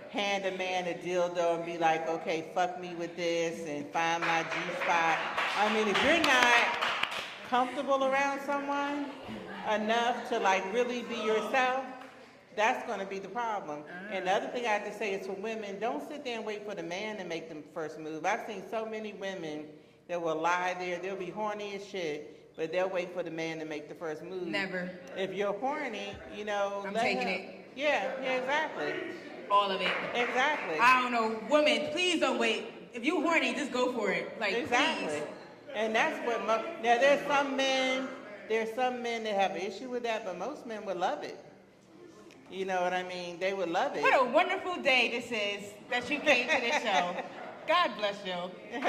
hand 0.10 0.46
a 0.46 0.58
man 0.58 0.88
a 0.88 0.94
dildo 0.94 1.58
and 1.58 1.66
be 1.66 1.78
like, 1.78 2.10
okay, 2.10 2.46
fuck 2.56 2.82
me 2.82 2.96
with 2.96 3.16
this 3.16 3.68
and 3.68 3.86
find 3.90 4.22
my 4.22 4.42
G-spot. 4.42 5.20
I 5.60 5.72
mean, 5.72 5.88
if 5.88 6.04
you're 6.04 6.24
not 6.24 6.94
comfortable 7.48 8.06
around 8.06 8.42
someone 8.42 9.06
enough 9.70 10.30
to 10.30 10.40
like 10.40 10.64
really 10.74 11.02
be 11.04 11.16
yourself, 11.16 11.84
that's 12.56 12.86
going 12.86 13.00
to 13.00 13.06
be 13.06 13.20
the 13.20 13.28
problem. 13.30 13.80
And 14.12 14.28
the 14.28 14.32
other 14.32 14.48
thing 14.48 14.66
I 14.66 14.70
have 14.70 14.86
to 14.86 14.94
say 14.98 15.14
is 15.14 15.26
for 15.26 15.34
women, 15.34 15.80
don't 15.80 16.08
sit 16.08 16.24
there 16.24 16.38
and 16.38 16.46
wait 16.46 16.68
for 16.68 16.76
the 16.76 16.84
man 16.84 17.18
to 17.18 17.24
make 17.24 17.50
the 17.50 17.58
first 17.74 17.98
move. 18.00 18.26
I've 18.26 18.46
seen 18.48 18.64
so 18.70 18.86
many 18.86 19.14
women 19.14 19.66
that 20.08 20.22
will 20.22 20.36
lie 20.40 20.76
there. 20.80 21.00
They'll 21.00 21.16
be 21.16 21.32
horny 21.32 21.76
as 21.76 21.86
shit, 21.86 22.56
but 22.56 22.72
they'll 22.72 22.90
wait 22.90 23.14
for 23.14 23.24
the 23.24 23.32
man 23.32 23.58
to 23.60 23.66
make 23.66 23.90
the 23.90 23.96
first 23.96 24.22
move. 24.24 24.46
Never. 24.48 24.92
If 25.18 25.34
you're 25.34 25.54
horny, 25.54 26.14
you 26.36 26.46
know, 26.46 26.84
I'm 26.86 26.94
taking 26.94 27.28
him- 27.28 27.42
it. 27.42 27.50
Yeah, 27.76 28.12
yeah, 28.22 28.34
exactly, 28.36 28.94
All 29.50 29.72
of 29.72 29.82
it. 29.82 29.92
exactly. 30.14 30.78
I 30.80 31.02
don't 31.02 31.12
know, 31.12 31.42
women, 31.50 31.90
please 31.92 32.20
don't 32.20 32.38
wait. 32.38 32.66
If 32.94 33.04
you're 33.04 33.20
horny, 33.24 33.56
just 33.56 33.72
go 33.72 33.92
for 33.94 34.12
it. 34.12 34.40
Like, 34.40 34.54
Exactly. 34.54 35.08
please. 35.08 35.24
And 35.74 35.96
that's 35.96 36.24
what, 36.28 36.46
mo- 36.46 36.64
now 36.84 37.00
there's 37.00 37.26
some 37.26 37.58
men, 37.58 38.08
there's 38.50 38.74
some 38.74 39.02
men 39.02 39.24
that 39.24 39.36
have 39.36 39.52
an 39.52 39.62
issue 39.62 39.90
with 39.90 40.04
that, 40.04 40.26
but 40.26 40.38
most 40.38 40.66
men 40.66 40.86
would 40.86 40.98
love 40.98 41.24
it. 41.24 41.38
You 42.52 42.66
know 42.66 42.82
what 42.82 42.94
I 42.94 43.04
mean? 43.04 43.40
They 43.40 43.54
would 43.54 43.70
love 43.70 43.96
it. 43.96 44.02
What 44.04 44.20
a 44.20 44.26
wonderful 44.26 44.76
day 44.82 45.10
this 45.12 45.32
is 45.32 45.74
that 45.90 46.10
you 46.10 46.20
came 46.20 46.48
to 46.48 46.62
this 46.62 46.84
show. 46.84 47.16
God 47.68 47.92
bless 47.98 48.16
you. 48.26 48.34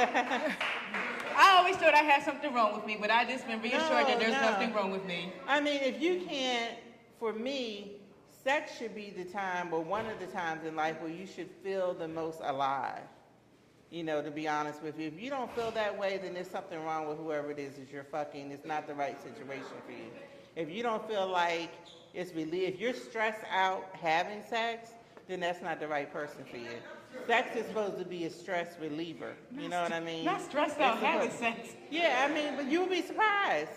I 1.36 1.56
always 1.58 1.76
thought 1.76 1.94
I 1.94 2.02
had 2.02 2.24
something 2.24 2.52
wrong 2.52 2.74
with 2.74 2.84
me, 2.84 2.98
but 3.00 3.10
I 3.10 3.24
just 3.24 3.46
been 3.46 3.62
reassured 3.62 3.82
No, 3.82 4.06
that 4.06 4.18
there's 4.18 4.32
no. 4.32 4.40
nothing 4.40 4.74
wrong 4.74 4.90
with 4.90 5.04
me. 5.04 5.32
I 5.48 5.60
mean, 5.60 5.80
if 5.82 6.00
you 6.02 6.22
can't, 6.28 6.74
for 7.18 7.32
me, 7.32 7.92
sex 8.44 8.76
should 8.76 8.94
be 8.94 9.14
the 9.16 9.24
time 9.24 9.72
or 9.72 9.80
one 9.80 10.06
of 10.06 10.18
the 10.18 10.26
times 10.26 10.66
in 10.66 10.76
life 10.76 11.00
where 11.00 11.10
you 11.10 11.26
should 11.26 11.48
feel 11.62 11.94
the 11.94 12.08
most 12.08 12.40
alive. 12.42 13.00
You 13.90 14.02
know, 14.02 14.22
to 14.22 14.30
be 14.30 14.48
honest 14.48 14.82
with 14.82 14.98
you. 14.98 15.06
If 15.06 15.20
you 15.20 15.30
don't 15.30 15.54
feel 15.54 15.70
that 15.72 15.96
way, 15.96 16.18
then 16.20 16.34
there's 16.34 16.50
something 16.50 16.82
wrong 16.84 17.06
with 17.06 17.18
whoever 17.18 17.52
it 17.52 17.58
is 17.58 17.76
that 17.76 17.92
you're 17.92 18.04
fucking. 18.04 18.50
It's 18.50 18.66
not 18.66 18.86
the 18.86 18.94
right 18.94 19.20
situation 19.22 19.64
for 19.86 19.92
you. 19.92 20.10
If 20.56 20.70
you 20.70 20.82
don't 20.82 21.06
feel 21.08 21.28
like 21.28 21.70
it's 22.12 22.32
relief, 22.32 22.74
if 22.74 22.80
you're 22.80 22.94
stressed 22.94 23.44
out 23.52 23.84
having 23.92 24.42
sex, 24.48 24.90
then 25.28 25.40
that's 25.40 25.62
not 25.62 25.80
the 25.80 25.88
right 25.88 26.12
person 26.12 26.44
for 26.50 26.56
you. 26.56 26.68
Sex 27.26 27.56
is 27.56 27.66
supposed 27.66 27.98
to 27.98 28.04
be 28.04 28.24
a 28.24 28.30
stress 28.30 28.76
reliever. 28.80 29.34
You 29.56 29.68
know 29.68 29.82
what 29.82 29.92
I 29.92 30.00
mean? 30.00 30.24
Not 30.24 30.42
stressed 30.42 30.80
out 30.80 30.98
having 30.98 31.30
sex. 31.30 31.70
yeah, 31.90 32.26
I 32.28 32.32
mean, 32.32 32.56
but 32.56 32.70
you'll 32.70 32.88
be 32.88 33.02
surprised. 33.02 33.70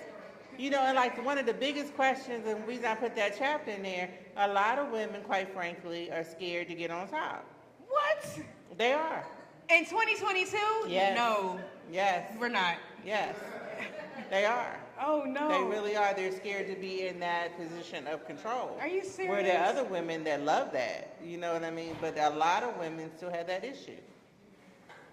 You 0.57 0.71
know, 0.71 0.79
and 0.81 0.95
like 0.95 1.23
one 1.23 1.37
of 1.37 1.45
the 1.45 1.53
biggest 1.53 1.95
questions, 1.95 2.47
and 2.47 2.63
the 2.63 2.67
reason 2.67 2.85
I 2.85 2.95
put 2.95 3.15
that 3.15 3.35
chapter 3.37 3.71
in 3.71 3.83
there, 3.83 4.09
a 4.37 4.47
lot 4.47 4.79
of 4.79 4.91
women, 4.91 5.21
quite 5.21 5.53
frankly, 5.53 6.11
are 6.11 6.23
scared 6.23 6.67
to 6.69 6.75
get 6.75 6.89
on 6.89 7.07
top. 7.07 7.45
What? 7.87 8.39
They 8.77 8.93
are. 8.93 9.25
In 9.69 9.83
2022? 9.85 10.57
Yes. 10.87 11.17
No, 11.17 11.59
Yes. 11.91 12.31
we're 12.39 12.47
not. 12.47 12.75
Yes. 13.05 13.35
They 14.29 14.45
are. 14.45 14.79
Oh 14.99 15.23
no. 15.27 15.47
They 15.49 15.61
really 15.63 15.95
are. 15.95 16.13
They're 16.13 16.31
scared 16.31 16.67
to 16.67 16.75
be 16.75 17.07
in 17.07 17.19
that 17.19 17.57
position 17.57 18.07
of 18.07 18.25
control. 18.25 18.77
Are 18.79 18.87
you 18.87 19.03
serious? 19.03 19.31
Where 19.31 19.43
there 19.43 19.59
are 19.61 19.65
other 19.65 19.83
women 19.83 20.23
that 20.23 20.43
love 20.43 20.71
that. 20.73 21.15
You 21.23 21.37
know 21.37 21.53
what 21.53 21.63
I 21.63 21.71
mean? 21.71 21.95
But 22.01 22.17
a 22.17 22.29
lot 22.31 22.63
of 22.63 22.77
women 22.77 23.11
still 23.15 23.29
have 23.29 23.47
that 23.47 23.63
issue. 23.63 23.97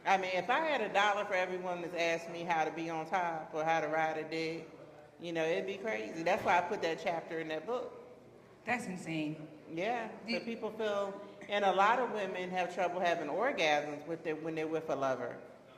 I 0.07 0.17
mean, 0.19 0.31
if 0.35 0.51
I 0.51 0.61
had 0.61 0.81
a 0.81 0.89
dollar 0.93 1.25
for 1.25 1.35
every 1.35 1.59
woman 1.59 1.83
that's 1.83 1.95
asked 2.25 2.31
me 2.33 2.45
how 2.45 2.65
to 2.65 2.71
be 2.71 2.91
on 2.91 3.07
top 3.07 3.51
or 3.55 3.65
how 3.65 3.81
to 3.81 3.89
ride 3.89 4.19
a 4.19 4.25
dick, 4.25 4.69
you 5.21 5.33
know, 5.33 5.45
it'd 5.45 5.67
be 5.67 5.77
crazy. 5.77 6.23
That's 6.23 6.45
why 6.45 6.59
I 6.59 6.61
put 6.61 6.83
that 6.83 7.01
chapter 7.03 7.41
in 7.41 7.49
that 7.49 7.67
book. 7.67 7.93
That's 8.67 8.87
insane. 8.87 9.37
Yeah, 9.75 10.09
so 10.31 10.41
people 10.41 10.71
feel, 10.71 11.15
and 11.49 11.65
a 11.65 11.73
lot 11.73 11.99
of 11.99 12.13
women 12.13 12.51
have 12.51 12.75
trouble 12.75 13.01
having 13.01 13.29
orgasms 13.29 14.07
with 14.07 14.23
their, 14.25 14.37
when 14.37 14.55
they're 14.55 14.69
with 14.69 14.89
a 14.91 14.97
lover 14.97 15.37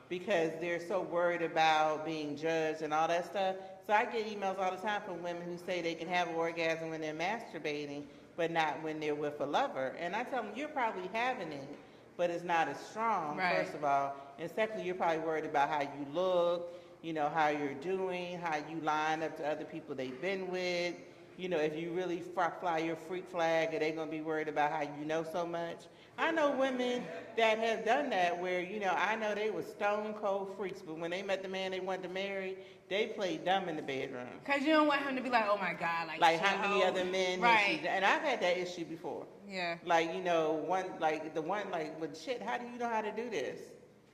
because 0.08 0.52
they're 0.60 0.80
so 0.80 1.00
worried 1.02 1.42
about 1.42 2.04
being 2.04 2.36
judged 2.36 2.82
and 2.82 2.92
all 2.92 3.08
that 3.08 3.24
stuff. 3.26 3.56
So 3.86 3.92
I 3.94 4.04
get 4.04 4.26
emails 4.26 4.58
all 4.58 4.70
the 4.70 4.76
time 4.76 5.02
from 5.02 5.22
women 5.22 5.42
who 5.42 5.56
say 5.56 5.80
they 5.82 5.94
can 5.94 6.08
have 6.08 6.28
an 6.28 6.34
orgasm 6.34 6.90
when 6.90 7.00
they're 7.00 7.14
masturbating, 7.14 8.04
but 8.36 8.50
not 8.50 8.82
when 8.82 9.00
they're 9.00 9.14
with 9.14 9.40
a 9.40 9.46
lover. 9.46 9.94
And 9.98 10.14
I 10.14 10.24
tell 10.24 10.42
them, 10.42 10.52
you're 10.54 10.68
probably 10.68 11.08
having 11.12 11.52
it, 11.52 11.68
but 12.16 12.30
it's 12.30 12.44
not 12.44 12.68
as 12.68 12.78
strong, 12.78 13.36
Right. 13.36 13.56
first 13.56 13.74
of 13.74 13.84
all. 13.84 14.14
And 14.38 14.50
secondly, 14.50 14.84
you're 14.84 14.94
probably 14.94 15.18
worried 15.18 15.44
about 15.44 15.68
how 15.70 15.80
you 15.82 16.06
look, 16.12 16.72
you 17.02 17.12
know, 17.12 17.28
how 17.28 17.48
you're 17.48 17.74
doing, 17.74 18.38
how 18.38 18.56
you 18.56 18.80
line 18.82 19.22
up 19.22 19.36
to 19.38 19.46
other 19.48 19.64
people 19.64 19.94
they've 19.94 20.20
been 20.20 20.48
with. 20.50 20.94
You 21.36 21.50
know, 21.50 21.58
if 21.58 21.76
you 21.76 21.92
really 21.92 22.22
fly 22.60 22.78
your 22.78 22.96
freak 22.96 23.28
flag, 23.30 23.74
are 23.74 23.78
they 23.78 23.92
going 23.92 24.08
to 24.08 24.16
be 24.16 24.22
worried 24.22 24.48
about 24.48 24.72
how 24.72 24.82
you 24.82 25.04
know 25.04 25.22
so 25.22 25.46
much? 25.46 25.84
I 26.18 26.30
know 26.30 26.50
women 26.52 27.04
that 27.36 27.58
have 27.58 27.84
done 27.84 28.08
that 28.10 28.40
where, 28.40 28.62
you 28.62 28.80
know, 28.80 28.94
I 28.96 29.16
know 29.16 29.34
they 29.34 29.50
were 29.50 29.62
stone 29.62 30.14
cold 30.14 30.54
freaks, 30.56 30.80
but 30.80 30.98
when 30.98 31.10
they 31.10 31.22
met 31.22 31.42
the 31.42 31.48
man 31.48 31.72
they 31.72 31.80
wanted 31.80 32.04
to 32.04 32.08
marry, 32.08 32.56
they 32.88 33.08
played 33.08 33.44
dumb 33.44 33.68
in 33.68 33.76
the 33.76 33.82
bedroom. 33.82 34.26
Cause 34.46 34.62
you 34.62 34.68
don't 34.68 34.86
want 34.86 35.02
him 35.02 35.14
to 35.16 35.22
be 35.22 35.28
like, 35.28 35.44
oh 35.46 35.58
my 35.58 35.74
god, 35.74 36.08
like, 36.08 36.20
Like 36.20 36.40
how 36.40 36.66
many 36.66 36.82
other 36.82 37.04
men? 37.04 37.40
Right. 37.40 37.82
And 37.86 38.02
I've 38.02 38.22
had 38.22 38.40
that 38.40 38.56
issue 38.56 38.86
before. 38.86 39.26
Yeah. 39.46 39.76
Like, 39.84 40.14
you 40.14 40.22
know, 40.22 40.52
one, 40.66 40.86
like 41.00 41.34
the 41.34 41.42
one, 41.42 41.70
like, 41.70 42.00
but 42.00 42.16
shit, 42.16 42.40
how 42.40 42.56
do 42.56 42.66
you 42.66 42.78
know 42.78 42.88
how 42.88 43.02
to 43.02 43.12
do 43.12 43.28
this? 43.28 43.60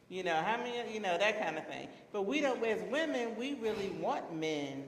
You 0.08 0.24
know, 0.24 0.34
how 0.34 0.56
many, 0.56 0.92
you 0.92 1.00
know, 1.00 1.16
that 1.16 1.40
kind 1.40 1.56
of 1.56 1.66
thing. 1.68 1.88
But 2.12 2.22
we 2.22 2.40
don't, 2.40 2.62
as 2.64 2.82
women, 2.90 3.36
we 3.36 3.54
really 3.54 3.90
want 4.00 4.34
men 4.34 4.84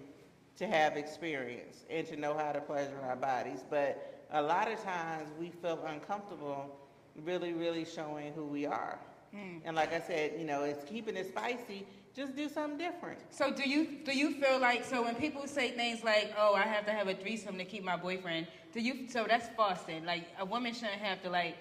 to 0.57 0.67
have 0.67 0.97
experience 0.97 1.85
and 1.91 2.07
to 2.07 2.17
know 2.17 2.37
how 2.37 2.53
to 2.53 2.61
pleasure 2.61 2.99
our 3.03 3.17
bodies. 3.17 3.65
But 3.69 4.25
a 4.33 4.43
lot 4.43 4.71
of 4.71 4.83
times 4.83 5.31
we 5.39 5.51
feel 5.51 5.83
uncomfortable 5.87 6.79
really, 7.25 7.53
really 7.53 7.85
showing 7.85 8.33
who 8.33 8.45
we 8.45 8.67
are. 8.67 8.99
Hmm. 9.33 9.59
And 9.65 9.75
like 9.77 9.93
I 9.93 10.01
said, 10.01 10.33
you 10.39 10.45
know, 10.45 10.63
it's 10.63 10.85
keeping 10.85 11.17
it 11.17 11.29
spicy, 11.29 11.87
just 12.15 12.37
do 12.37 12.49
something 12.49 12.79
different. 12.79 13.19
So 13.31 13.51
do 13.51 13.69
you 13.69 13.99
do 14.05 14.17
you 14.17 14.33
feel 14.41 14.61
like 14.61 14.85
so 14.85 15.03
when 15.03 15.17
people 15.17 15.49
say 15.49 15.73
things 15.73 16.05
like, 16.05 16.33
"Oh, 16.39 16.55
I 16.55 16.63
have 16.63 16.87
to 16.87 16.93
have 16.93 17.09
a 17.09 17.15
threesome 17.15 17.59
to 17.59 17.65
keep 17.65 17.83
my 17.83 17.97
boyfriend," 17.97 18.47
do 18.73 18.81
you 18.81 19.09
so 19.09 19.25
that's 19.29 19.49
false 19.57 19.81
then? 19.83 20.05
Like 20.05 20.27
a 20.39 20.45
woman 20.45 20.73
shouldn't 20.73 21.03
have 21.03 21.21
to 21.23 21.31
like, 21.31 21.57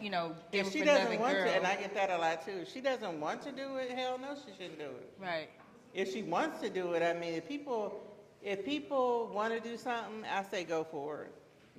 you 0.00 0.08
know, 0.10 0.36
give 0.52 0.66
If 0.68 0.72
she 0.72 0.82
doesn't 0.84 1.18
want 1.18 1.34
girl. 1.34 1.46
to, 1.48 1.56
and 1.56 1.66
I 1.66 1.74
get 1.74 1.94
that 1.94 2.10
a 2.10 2.18
lot 2.18 2.44
too, 2.46 2.58
if 2.62 2.72
she 2.72 2.80
doesn't 2.80 3.20
want 3.20 3.42
to 3.42 3.50
do 3.50 3.76
it, 3.78 3.90
hell 3.90 4.18
no, 4.18 4.36
she 4.36 4.52
shouldn't 4.52 4.78
do 4.78 4.84
it. 4.86 5.12
right. 5.20 5.48
if 5.94 6.12
she 6.12 6.22
wants 6.22 6.60
to 6.60 6.70
do 6.70 6.92
it, 6.92 7.02
I 7.02 7.12
mean, 7.18 7.34
if 7.34 7.48
people, 7.48 8.05
if 8.46 8.64
people 8.64 9.28
want 9.34 9.52
to 9.52 9.60
do 9.60 9.76
something, 9.76 10.24
I 10.32 10.44
say 10.44 10.62
go 10.62 10.84
for 10.84 11.24
it. 11.24 11.32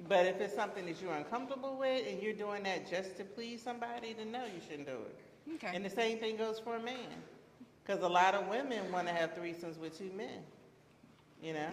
But 0.09 0.25
if 0.25 0.41
it's 0.41 0.53
something 0.53 0.85
that 0.85 1.01
you're 1.01 1.13
uncomfortable 1.13 1.77
with 1.77 2.05
and 2.07 2.21
you're 2.21 2.33
doing 2.33 2.61
that 2.63 2.89
just 2.89 3.15
to 3.17 3.23
please 3.23 3.63
somebody, 3.63 4.13
then 4.13 4.33
no, 4.33 4.43
you 4.43 4.59
shouldn't 4.69 4.85
do 4.85 4.91
it. 4.93 5.55
Okay. 5.55 5.71
And 5.73 5.83
the 5.83 5.89
same 5.89 6.19
thing 6.19 6.35
goes 6.35 6.59
for 6.59 6.75
a 6.75 6.81
man. 6.81 7.07
Because 7.83 8.03
a 8.03 8.07
lot 8.07 8.35
of 8.35 8.49
women 8.49 8.91
want 8.91 9.07
to 9.07 9.13
have 9.13 9.33
threesomes 9.33 9.79
with 9.79 9.97
two 9.97 10.11
men. 10.15 10.43
You 11.41 11.53
know? 11.53 11.69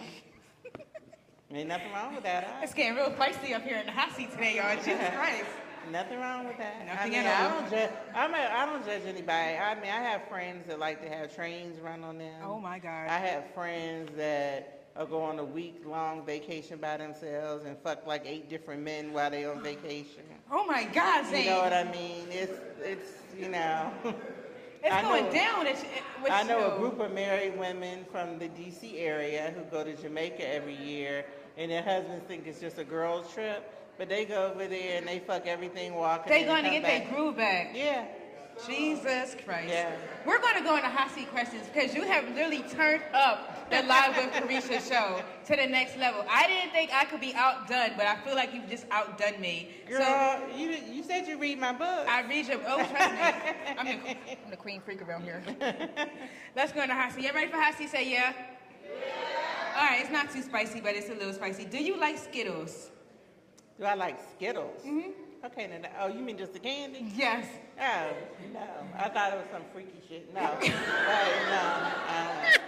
Ain't 1.53 1.69
nothing 1.69 1.93
wrong 1.93 2.15
with 2.15 2.23
that. 2.23 2.61
It's 2.63 2.73
getting 2.73 2.95
real 2.95 3.11
feisty 3.11 3.53
up 3.53 3.65
here 3.65 3.79
in 3.79 3.87
the 3.87 3.93
hot 3.93 4.17
seat 4.17 4.31
today, 4.31 4.57
y'all. 4.57 4.77
Jesus 4.77 5.09
Christ. 5.15 5.45
Nothing 5.91 6.21
wrong 6.21 6.47
with 6.47 6.57
that. 6.59 6.77
I 6.83 6.95
Nothing 6.95 7.13
mean, 7.13 7.27
at 7.27 7.41
I 7.41 7.61
don't 7.61 7.71
judge. 7.71 7.91
I'm 8.15 8.33
a, 8.33 8.37
I 8.37 8.67
don't 8.67 8.85
judge 8.87 9.03
anybody. 9.07 9.57
I 9.57 9.75
mean, 9.75 9.91
I 9.91 10.03
have 10.03 10.29
friends 10.29 10.67
that 10.69 10.79
like 10.79 11.03
to 11.03 11.09
have 11.09 11.35
trains 11.35 11.81
run 11.81 12.05
on 12.05 12.17
them. 12.17 12.43
Oh 12.45 12.61
my 12.61 12.79
God. 12.79 13.09
I 13.09 13.19
have 13.19 13.53
friends 13.55 14.11
that 14.17 14.84
uh, 14.97 15.05
go 15.05 15.23
on 15.23 15.39
a 15.39 15.45
week-long 15.45 16.25
vacation 16.25 16.79
by 16.79 16.97
themselves 16.97 17.65
and 17.65 17.77
fuck 17.79 18.07
like 18.07 18.23
eight 18.27 18.49
different 18.49 18.83
men 18.83 19.13
while 19.13 19.31
they 19.31 19.45
on 19.45 19.63
vacation. 19.63 20.23
Oh 20.51 20.67
my 20.67 20.85
God, 20.85 21.27
You 21.33 21.47
know 21.47 21.59
what 21.61 21.73
I 21.73 21.85
mean? 21.85 22.27
It's 22.31 22.53
it's 22.81 23.13
you 23.39 23.49
know. 23.49 23.91
it's 24.83 24.95
I 24.95 25.03
going 25.03 25.25
know- 25.27 25.33
down. 25.33 25.67
It's, 25.67 25.83
it, 25.83 25.89
I 26.31 26.43
know 26.45 26.75
a 26.75 26.79
group 26.79 27.01
of 27.01 27.13
married 27.13 27.59
women 27.59 28.05
from 28.11 28.39
the 28.39 28.49
D.C. 28.49 28.99
area 28.99 29.53
who 29.57 29.63
go 29.65 29.85
to 29.85 29.95
Jamaica 29.95 30.47
every 30.55 30.77
year, 30.77 31.25
and 31.59 31.71
their 31.71 31.83
husbands 31.83 32.25
think 32.27 32.47
it's 32.47 32.61
just 32.61 32.79
a 32.79 32.85
girls' 32.85 33.33
trip, 33.35 33.71
but 33.99 34.09
they 34.09 34.25
go 34.25 34.47
over 34.53 34.67
there 34.67 34.97
and 34.99 35.07
they 35.07 35.19
fuck 35.19 35.47
everything 35.47 35.95
walking. 35.95 36.31
They 36.33 36.41
and 36.45 36.49
going 36.49 36.65
to 36.65 36.71
come 36.71 36.81
get 36.83 37.07
their 37.07 37.15
groove 37.15 37.37
back. 37.37 37.73
Yeah. 37.75 38.07
Jesus 38.67 39.37
Christ. 39.45 39.69
Yeah. 39.69 39.97
We're 40.27 40.39
going 40.39 40.57
to 40.57 40.63
go 40.63 40.77
into 40.77 40.89
hot 40.89 41.11
seat 41.11 41.31
questions 41.31 41.67
because 41.73 41.95
you 41.95 42.03
have 42.03 42.29
literally 42.35 42.63
turned 42.71 43.03
up 43.13 43.69
the 43.71 43.83
Live 43.83 44.17
with 44.17 44.31
Carisha 44.33 44.81
show 44.89 45.23
to 45.47 45.57
the 45.57 45.67
next 45.67 45.99
level. 45.99 46.25
I 46.29 46.47
didn't 46.47 46.71
think 46.73 46.91
I 46.95 47.05
could 47.05 47.21
be 47.21 47.35
outdone, 47.35 47.93
but 47.97 48.07
I 48.07 48.17
feel 48.25 48.35
like 48.35 48.55
you've 48.55 48.69
just 48.69 48.87
outdone 48.91 49.41
me. 49.41 49.71
Girl, 49.89 50.01
So 50.01 50.57
you 50.57 50.77
you 50.91 51.03
said 51.03 51.27
you 51.27 51.39
read 51.39 51.59
my 51.59 51.73
book. 51.73 52.07
I 52.09 52.23
read 52.29 52.47
your, 52.47 52.61
oh, 52.67 52.77
trust 52.77 52.93
me. 52.93 53.21
I'm 53.79 53.87
the, 53.87 54.11
I'm 54.45 54.51
the 54.51 54.57
queen 54.57 54.81
freak 54.81 55.03
around 55.03 55.23
here. 55.25 55.43
Let's 56.57 56.73
go 56.73 56.83
into 56.83 56.95
hot 56.95 57.13
seat. 57.13 57.25
You 57.25 57.33
ready 57.33 57.51
for 57.51 57.57
hot 57.61 57.75
seat? 57.77 57.91
Say 57.91 58.11
yeah. 58.11 58.33
All 59.77 59.83
right, 59.83 60.01
it's 60.03 60.11
not 60.13 60.31
too 60.31 60.43
spicy, 60.43 60.81
but 60.81 60.95
it's 60.95 61.09
a 61.09 61.15
little 61.15 61.33
spicy. 61.33 61.65
Do 61.65 61.83
you 61.83 61.99
like 61.99 62.17
Skittles? 62.17 62.91
Do 63.79 63.85
I 63.85 63.95
like 63.95 64.19
Skittles? 64.37 64.83
Mm-hmm. 64.83 65.11
Okay, 65.45 65.67
now, 65.67 65.89
oh, 66.01 66.09
you 66.09 66.21
mean 66.21 66.39
just 66.39 66.55
the 66.55 66.59
candy? 66.59 67.13
Yes. 67.15 67.47
Oh, 67.79 68.09
no. 68.55 68.61
I 68.97 69.11
thought 69.11 69.35
it 69.35 69.37
was 69.37 69.47
some 69.53 69.63
freaky 69.75 70.01
shit. 70.09 70.33
No. 70.35 70.41
No. 70.65 71.61
Uh, 72.09 72.59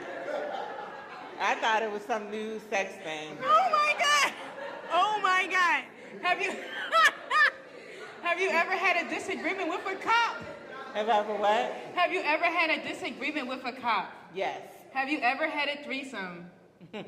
I 1.39 1.55
thought 1.57 1.83
it 1.83 1.91
was 1.91 2.03
some 2.03 2.31
new 2.31 2.61
sex 2.71 2.93
thing. 3.03 3.37
Oh 3.43 3.69
my 3.71 3.95
God! 3.99 4.33
Oh 4.93 5.21
my 5.23 5.47
God! 5.51 5.85
Have 6.23 6.41
you 6.41 6.51
have 8.23 8.41
you 8.41 8.51
ever 8.51 8.73
had 8.73 9.07
a 9.07 9.09
disagreement 9.15 9.69
with 9.69 9.87
a 9.87 9.97
cop? 9.97 10.37
Have 10.95 11.09
I 11.09 11.19
ever 11.19 11.35
what? 11.35 11.73
Have 11.95 12.13
you 12.13 12.23
ever 12.25 12.45
had 12.45 12.71
a 12.71 12.89
disagreement 12.89 13.49
with 13.49 13.65
a 13.65 13.73
cop? 13.73 14.11
Yes. 14.35 14.63
Have 14.93 15.11
you 15.11 15.19
ever 15.21 15.47
had 15.49 15.69
a 15.69 15.85
threesome? 15.85 16.51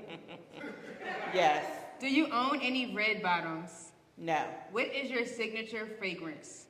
Yes. 1.35 1.65
Do 2.01 2.09
you 2.09 2.29
own 2.33 2.61
any 2.61 2.95
red 2.95 3.23
bottoms? 3.23 3.88
No. 4.19 4.45
What 4.73 4.87
is 4.87 5.11
your 5.11 5.25
signature 5.25 5.89
fragrance? 5.99 6.67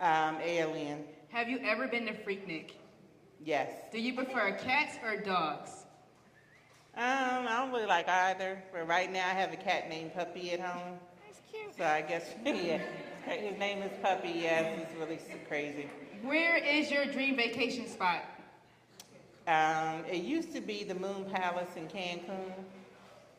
Um, 0.00 0.36
alien. 0.42 1.04
Have 1.30 1.48
you 1.48 1.58
ever 1.64 1.88
been 1.88 2.06
to 2.06 2.12
Freaknik? 2.12 2.72
Yes. 3.44 3.70
Do 3.90 4.00
you 4.00 4.14
prefer 4.14 4.52
cats 4.52 4.96
or 5.04 5.16
dogs? 5.16 5.70
Um, 6.94 7.46
I 7.48 7.60
don't 7.60 7.72
really 7.72 7.86
like 7.86 8.08
either, 8.08 8.62
but 8.72 8.86
right 8.86 9.10
now 9.10 9.26
I 9.26 9.32
have 9.32 9.52
a 9.52 9.56
cat 9.56 9.88
named 9.88 10.14
Puppy 10.14 10.52
at 10.52 10.60
home. 10.60 10.98
That's 11.24 11.40
cute. 11.50 11.76
So 11.76 11.84
I 11.84 12.02
guess, 12.02 12.34
yeah. 12.44 12.80
His 13.24 13.58
name 13.58 13.82
is 13.82 13.92
Puppy, 14.02 14.32
yes. 14.42 14.78
He's 14.78 14.98
really 14.98 15.18
crazy. 15.48 15.88
Where 16.22 16.56
is 16.56 16.90
your 16.90 17.06
dream 17.06 17.36
vacation 17.36 17.86
spot? 17.86 18.24
Um, 19.46 20.04
it 20.10 20.22
used 20.24 20.52
to 20.54 20.60
be 20.60 20.84
the 20.84 20.94
Moon 20.94 21.24
Palace 21.32 21.68
in 21.76 21.86
Cancun. 21.86 22.52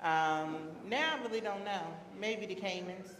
Um, 0.02 0.58
now 0.88 1.16
I 1.18 1.24
really 1.24 1.42
don't 1.42 1.64
know. 1.66 1.82
Maybe 2.20 2.46
the 2.46 2.56
Caymans. 2.56 3.16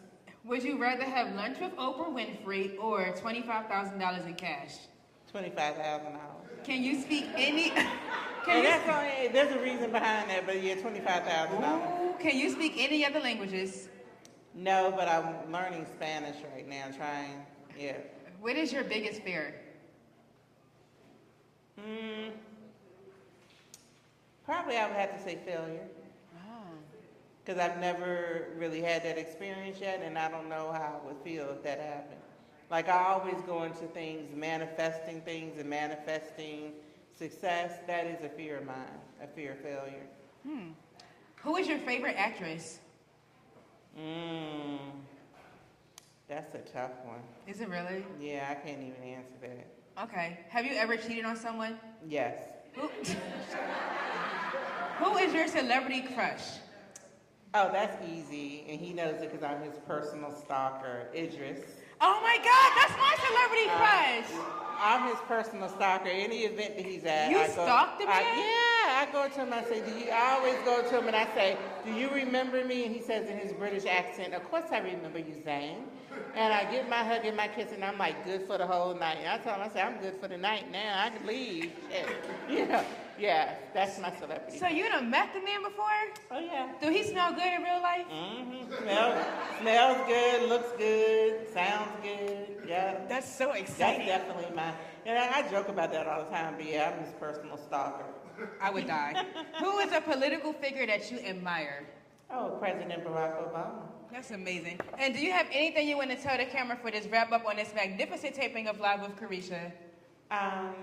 Would 0.46 0.63
you 0.63 0.78
rather 0.78 1.04
have 1.04 1.36
lunch 1.36 1.60
with 1.60 1.76
Oprah 1.76 2.10
Winfrey 2.10 2.80
or 2.82 3.13
$25,000 3.13 4.26
in 4.28 4.34
cash? 4.36 4.76
Twenty-five 5.32 5.76
thousand 5.76 6.13
dollars. 6.13 6.48
Can 6.63 6.82
you 6.82 7.00
speak 7.02 7.26
any? 7.36 7.70
And 7.70 7.88
Can 8.46 8.58
you, 8.58 8.63
that's 8.63 8.89
only, 8.89 9.28
there's 9.32 9.52
a 9.56 9.60
reason 9.62 9.92
behind 9.92 10.28
that, 10.32 10.48
but 10.48 10.63
yeah, 10.63 10.74
twenty-five 10.74 11.24
thousand 11.24 11.62
dollars. 11.62 12.15
Can 12.20 12.36
you 12.36 12.50
speak 12.50 12.74
any 12.78 13.06
other 13.06 13.20
languages? 13.20 13.89
No, 14.56 14.92
but 14.96 15.08
I'm 15.08 15.52
learning 15.52 15.86
Spanish 15.86 16.36
right 16.52 16.68
now, 16.68 16.86
trying. 16.98 17.46
Yeah. 17.78 17.98
What 18.42 18.56
is 18.56 18.74
your 18.74 18.84
biggest 18.84 19.22
fear? 19.22 19.54
Hmm. 21.80 22.30
Probably 24.46 24.78
I 24.78 24.88
would 24.88 24.96
have 24.98 25.15
to 25.15 25.24
say 25.24 25.38
failure. 25.46 25.88
Because 27.50 27.64
I've 27.64 27.80
never 27.80 28.50
really 28.58 28.80
had 28.80 29.04
that 29.06 29.18
experience 29.18 29.80
yet, 29.82 30.04
and 30.04 30.20
I 30.20 30.30
don't 30.30 30.50
know 30.50 30.72
how 30.72 31.02
I 31.02 31.08
would 31.08 31.18
feel 31.24 31.50
if 31.50 31.64
that 31.64 31.80
happened. 31.80 32.22
Like 32.70 32.88
I 32.88 33.06
always 33.08 33.42
go 33.48 33.64
into 33.64 33.88
things, 33.88 34.36
manifesting 34.36 35.22
things 35.22 35.58
and 35.58 35.68
manifesting 35.68 36.74
success. 37.18 37.80
That 37.88 38.06
is 38.06 38.24
a 38.24 38.30
fear 38.30 38.58
of 38.58 38.68
mine, 38.68 39.00
a 39.20 39.26
fear 39.26 39.54
of 39.54 39.58
failure. 39.62 40.06
Who 41.38 41.56
is 41.56 41.68
your 41.68 41.80
favorite 41.80 42.18
actress? 42.20 42.78
Mm. 44.00 44.78
That's 46.28 46.54
a 46.54 46.60
tough 46.60 46.92
one. 47.04 47.24
Is 47.48 47.62
it 47.62 47.70
really? 47.70 48.06
Yeah, 48.22 48.48
I 48.52 48.54
can't 48.64 48.84
even 48.84 49.02
answer 49.04 49.34
that. 49.42 50.04
Okay. 50.04 50.38
Have 50.50 50.68
you 50.68 50.76
ever 50.76 50.98
cheated 50.98 51.26
on 51.26 51.36
someone? 51.36 51.80
Yes. 52.08 52.36
Who, 52.76 52.92
Who 55.04 55.18
is 55.18 55.34
your 55.34 55.48
celebrity 55.48 56.02
crush? 56.14 56.44
Oh, 57.56 57.70
that's 57.72 57.98
easy, 58.08 58.64
and 58.70 58.80
he 58.80 58.94
knows 58.94 59.22
it 59.22 59.32
because 59.32 59.44
I'm 59.44 59.62
his 59.64 59.74
personal 59.88 60.32
stalker, 60.32 61.08
Idris. 61.16 61.60
Oh 62.00 62.20
my 62.22 62.38
God, 62.38 62.72
that's 62.78 62.96
my 63.00 63.16
celebrity 63.26 63.70
Uh, 63.70 63.78
crush. 63.78 64.46
I'm 64.82 65.10
his 65.10 65.18
personal 65.28 65.68
stalker. 65.70 66.10
Any 66.10 66.42
event 66.46 66.78
that 66.78 66.86
he's 66.86 67.04
at, 67.06 67.32
You 67.32 67.40
I 67.40 67.48
go, 67.48 67.52
stalked 67.54 68.00
the 68.00 68.06
I- 68.08 68.22
yeah, 68.22 69.02
I 69.02 69.08
go 69.12 69.28
to 69.28 69.42
him. 69.42 69.52
I 69.52 69.64
say, 69.64 69.82
"Do 69.82 69.92
you?" 70.00 70.12
I 70.12 70.34
always 70.38 70.56
go 70.64 70.88
to 70.88 70.98
him 71.00 71.08
and 71.08 71.16
I 71.16 71.26
say, 71.34 71.58
"Do 71.84 71.92
you 71.92 72.10
remember 72.12 72.64
me?" 72.64 72.86
And 72.86 72.94
he 72.96 73.02
says 73.02 73.28
in 73.28 73.38
his 73.40 73.52
British 73.54 73.86
accent, 73.88 74.34
"Of 74.36 74.50
course 74.50 74.66
I 74.72 74.78
remember 74.80 75.18
you, 75.20 75.42
Zane." 75.44 75.86
And 76.36 76.54
I 76.54 76.70
get 76.72 76.88
my 76.88 77.04
hug 77.04 77.26
and 77.26 77.36
my 77.36 77.48
kiss, 77.48 77.72
and 77.74 77.84
I'm 77.84 77.98
like, 77.98 78.24
"Good 78.26 78.46
for 78.48 78.58
the 78.60 78.68
whole 78.68 78.94
night." 78.94 79.18
And 79.20 79.28
I 79.28 79.40
tell 79.40 79.56
him, 79.56 79.62
"I 79.62 79.70
say 79.74 79.82
I'm 79.82 79.98
good 80.00 80.16
for 80.22 80.28
the 80.28 80.38
night 80.38 80.72
now. 80.72 81.04
I 81.06 81.10
can 81.10 81.26
leave." 81.26 81.74
Shit. 81.92 82.08
Yeah, 82.50 82.84
yeah, 83.19 83.55
that's 83.73 83.99
my 83.99 84.12
celebrity. 84.15 84.58
So 84.58 84.67
you 84.67 84.88
done 84.89 85.10
met 85.10 85.34
the 85.34 85.41
man 85.41 85.63
before? 85.63 85.86
oh 86.32 86.39
yeah. 86.39 86.71
Do 86.82 86.89
he 86.89 87.03
smell 87.03 87.34
good 87.34 87.53
in 87.53 87.62
real 87.63 87.82
life? 87.82 88.05
Mm-hmm. 88.12 88.73
Smells, 88.84 89.25
smells 89.60 90.08
good, 90.08 90.49
looks 90.49 90.71
good, 90.77 91.53
sounds 91.53 91.91
good. 92.01 92.47
Yeah. 92.67 93.05
That's 93.08 93.29
so 93.38 93.47
That's 93.47 93.62
exciting. 93.62 94.08
definitely 94.08 94.55
my, 94.55 94.73
and 95.05 95.17
I, 95.17 95.39
I 95.39 95.49
joke 95.49 95.67
about 95.69 95.91
that 95.91 96.08
all 96.08 96.23
the 96.23 96.29
time, 96.29 96.55
but 96.58 96.65
yeah, 96.65 96.93
I'm 96.95 97.03
his 97.03 97.13
personal 97.19 97.58
stalker. 97.58 98.05
I 98.62 98.71
would 98.71 98.88
die. 98.88 99.25
Who 99.60 99.79
is 99.79 99.91
a 99.91 100.01
political 100.01 100.53
figure 100.53 100.86
that 100.88 101.12
you 101.12 101.19
admire? 101.19 101.86
Oh, 102.32 102.58
President 102.60 103.03
Barack 103.03 103.51
Obama. 103.51 103.82
That's 104.12 104.32
amazing. 104.32 104.79
And 104.97 105.13
do 105.13 105.19
you 105.19 105.32
have 105.32 105.47
anything 105.51 105.88
you 105.88 105.97
want 105.97 106.10
to 106.12 106.15
tell 106.15 106.38
the 106.38 106.45
camera 106.45 106.77
for 106.82 106.89
this 106.89 107.05
wrap 107.08 107.32
up 107.32 107.45
on 107.45 107.58
this 107.58 107.73
magnificent 107.75 108.34
taping 108.34 108.67
of 108.67 108.79
Live 108.79 109.01
with 109.01 109.15
Carisha? 109.17 109.71
Um, 110.32 110.73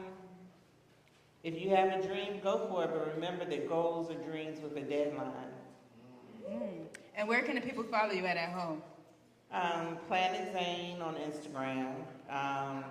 if 1.47 1.63
you 1.63 1.71
have 1.71 1.93
a 1.93 2.05
dream, 2.05 2.41
go 2.43 2.67
for 2.69 2.83
it, 2.83 2.91
but 2.93 3.15
remember 3.15 3.45
that 3.45 3.69
goals 3.69 4.11
are 4.11 4.15
dreams 4.15 4.59
with 4.61 4.77
a 4.77 4.81
deadline. 4.81 5.31
And 7.15 7.29
where 7.29 7.43
can 7.43 7.55
the 7.55 7.61
people 7.61 7.85
follow 7.85 8.11
you 8.11 8.27
at 8.27 8.37
at 8.37 8.51
home? 8.51 8.83
Um, 9.53 9.97
Planet 10.09 10.53
Zane 10.53 11.01
on 11.01 11.15
Instagram. 11.15 11.95
Um, 12.29 12.85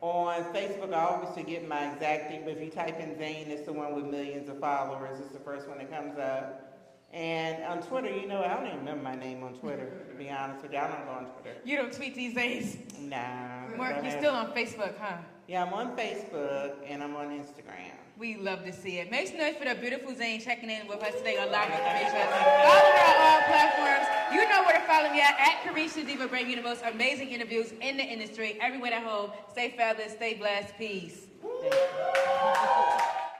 on 0.00 0.44
Facebook, 0.54 0.94
I 0.94 1.04
always 1.06 1.34
forget 1.34 1.66
my 1.66 1.92
exact 1.92 2.30
thing, 2.30 2.42
but 2.44 2.56
if 2.56 2.62
you 2.62 2.70
type 2.70 3.00
in 3.00 3.18
Zane, 3.18 3.50
it's 3.50 3.66
the 3.66 3.72
one 3.72 3.96
with 3.96 4.04
millions 4.04 4.48
of 4.48 4.60
followers. 4.60 5.18
It's 5.18 5.32
the 5.32 5.40
first 5.40 5.66
one 5.66 5.78
that 5.78 5.90
comes 5.90 6.16
up. 6.20 6.78
And 7.12 7.64
on 7.64 7.82
Twitter, 7.82 8.10
you 8.10 8.28
know, 8.28 8.44
I 8.44 8.54
don't 8.54 8.66
even 8.68 8.78
remember 8.78 9.02
my 9.02 9.16
name 9.16 9.42
on 9.42 9.54
Twitter, 9.54 9.90
to 10.08 10.14
be 10.16 10.30
honest 10.30 10.62
with 10.62 10.72
you. 10.72 10.78
I 10.78 10.86
don't 10.86 11.04
go 11.04 11.10
on 11.10 11.24
Twitter. 11.24 11.56
You 11.64 11.78
don't 11.78 11.92
tweet 11.92 12.14
these 12.14 12.34
days. 12.34 12.78
Nah. 13.00 13.76
Mark, 13.76 14.04
you're 14.04 14.12
still 14.12 14.34
on 14.34 14.52
Facebook, 14.52 14.96
huh? 15.00 15.18
Yeah, 15.48 15.64
I'm 15.64 15.74
on 15.74 15.96
Facebook 15.96 16.74
and 16.86 17.02
I'm 17.02 17.16
on 17.16 17.28
Instagram. 17.28 17.90
We 18.16 18.36
love 18.36 18.64
to 18.64 18.72
see 18.72 18.98
it. 18.98 19.10
Make 19.10 19.28
some 19.28 19.38
noise 19.38 19.56
for 19.56 19.64
the 19.64 19.74
beautiful 19.74 20.14
Zane 20.14 20.40
checking 20.40 20.70
in 20.70 20.86
with 20.86 21.02
us 21.02 21.14
today 21.16 21.36
on 21.38 21.50
Live 21.50 21.68
with 21.68 21.80
Carisha. 21.80 22.28
Follow 22.30 22.92
her 22.92 23.06
on 23.10 23.16
all 23.20 23.42
platforms. 23.48 24.06
You 24.32 24.48
know 24.48 24.62
where 24.62 24.78
to 24.78 24.86
follow 24.86 25.10
me 25.10 25.20
at, 25.20 25.34
at 25.40 25.62
Carisha 25.64 26.06
Diva, 26.06 26.28
bringing 26.28 26.50
you 26.50 26.56
the 26.56 26.62
most 26.62 26.82
amazing 26.84 27.30
interviews 27.30 27.72
in 27.80 27.96
the 27.96 28.04
industry. 28.04 28.56
Everyone 28.60 28.92
at 28.92 29.02
home, 29.02 29.32
stay 29.50 29.74
fabulous, 29.76 30.12
stay 30.12 30.34
blessed, 30.34 30.74
peace. 30.78 31.26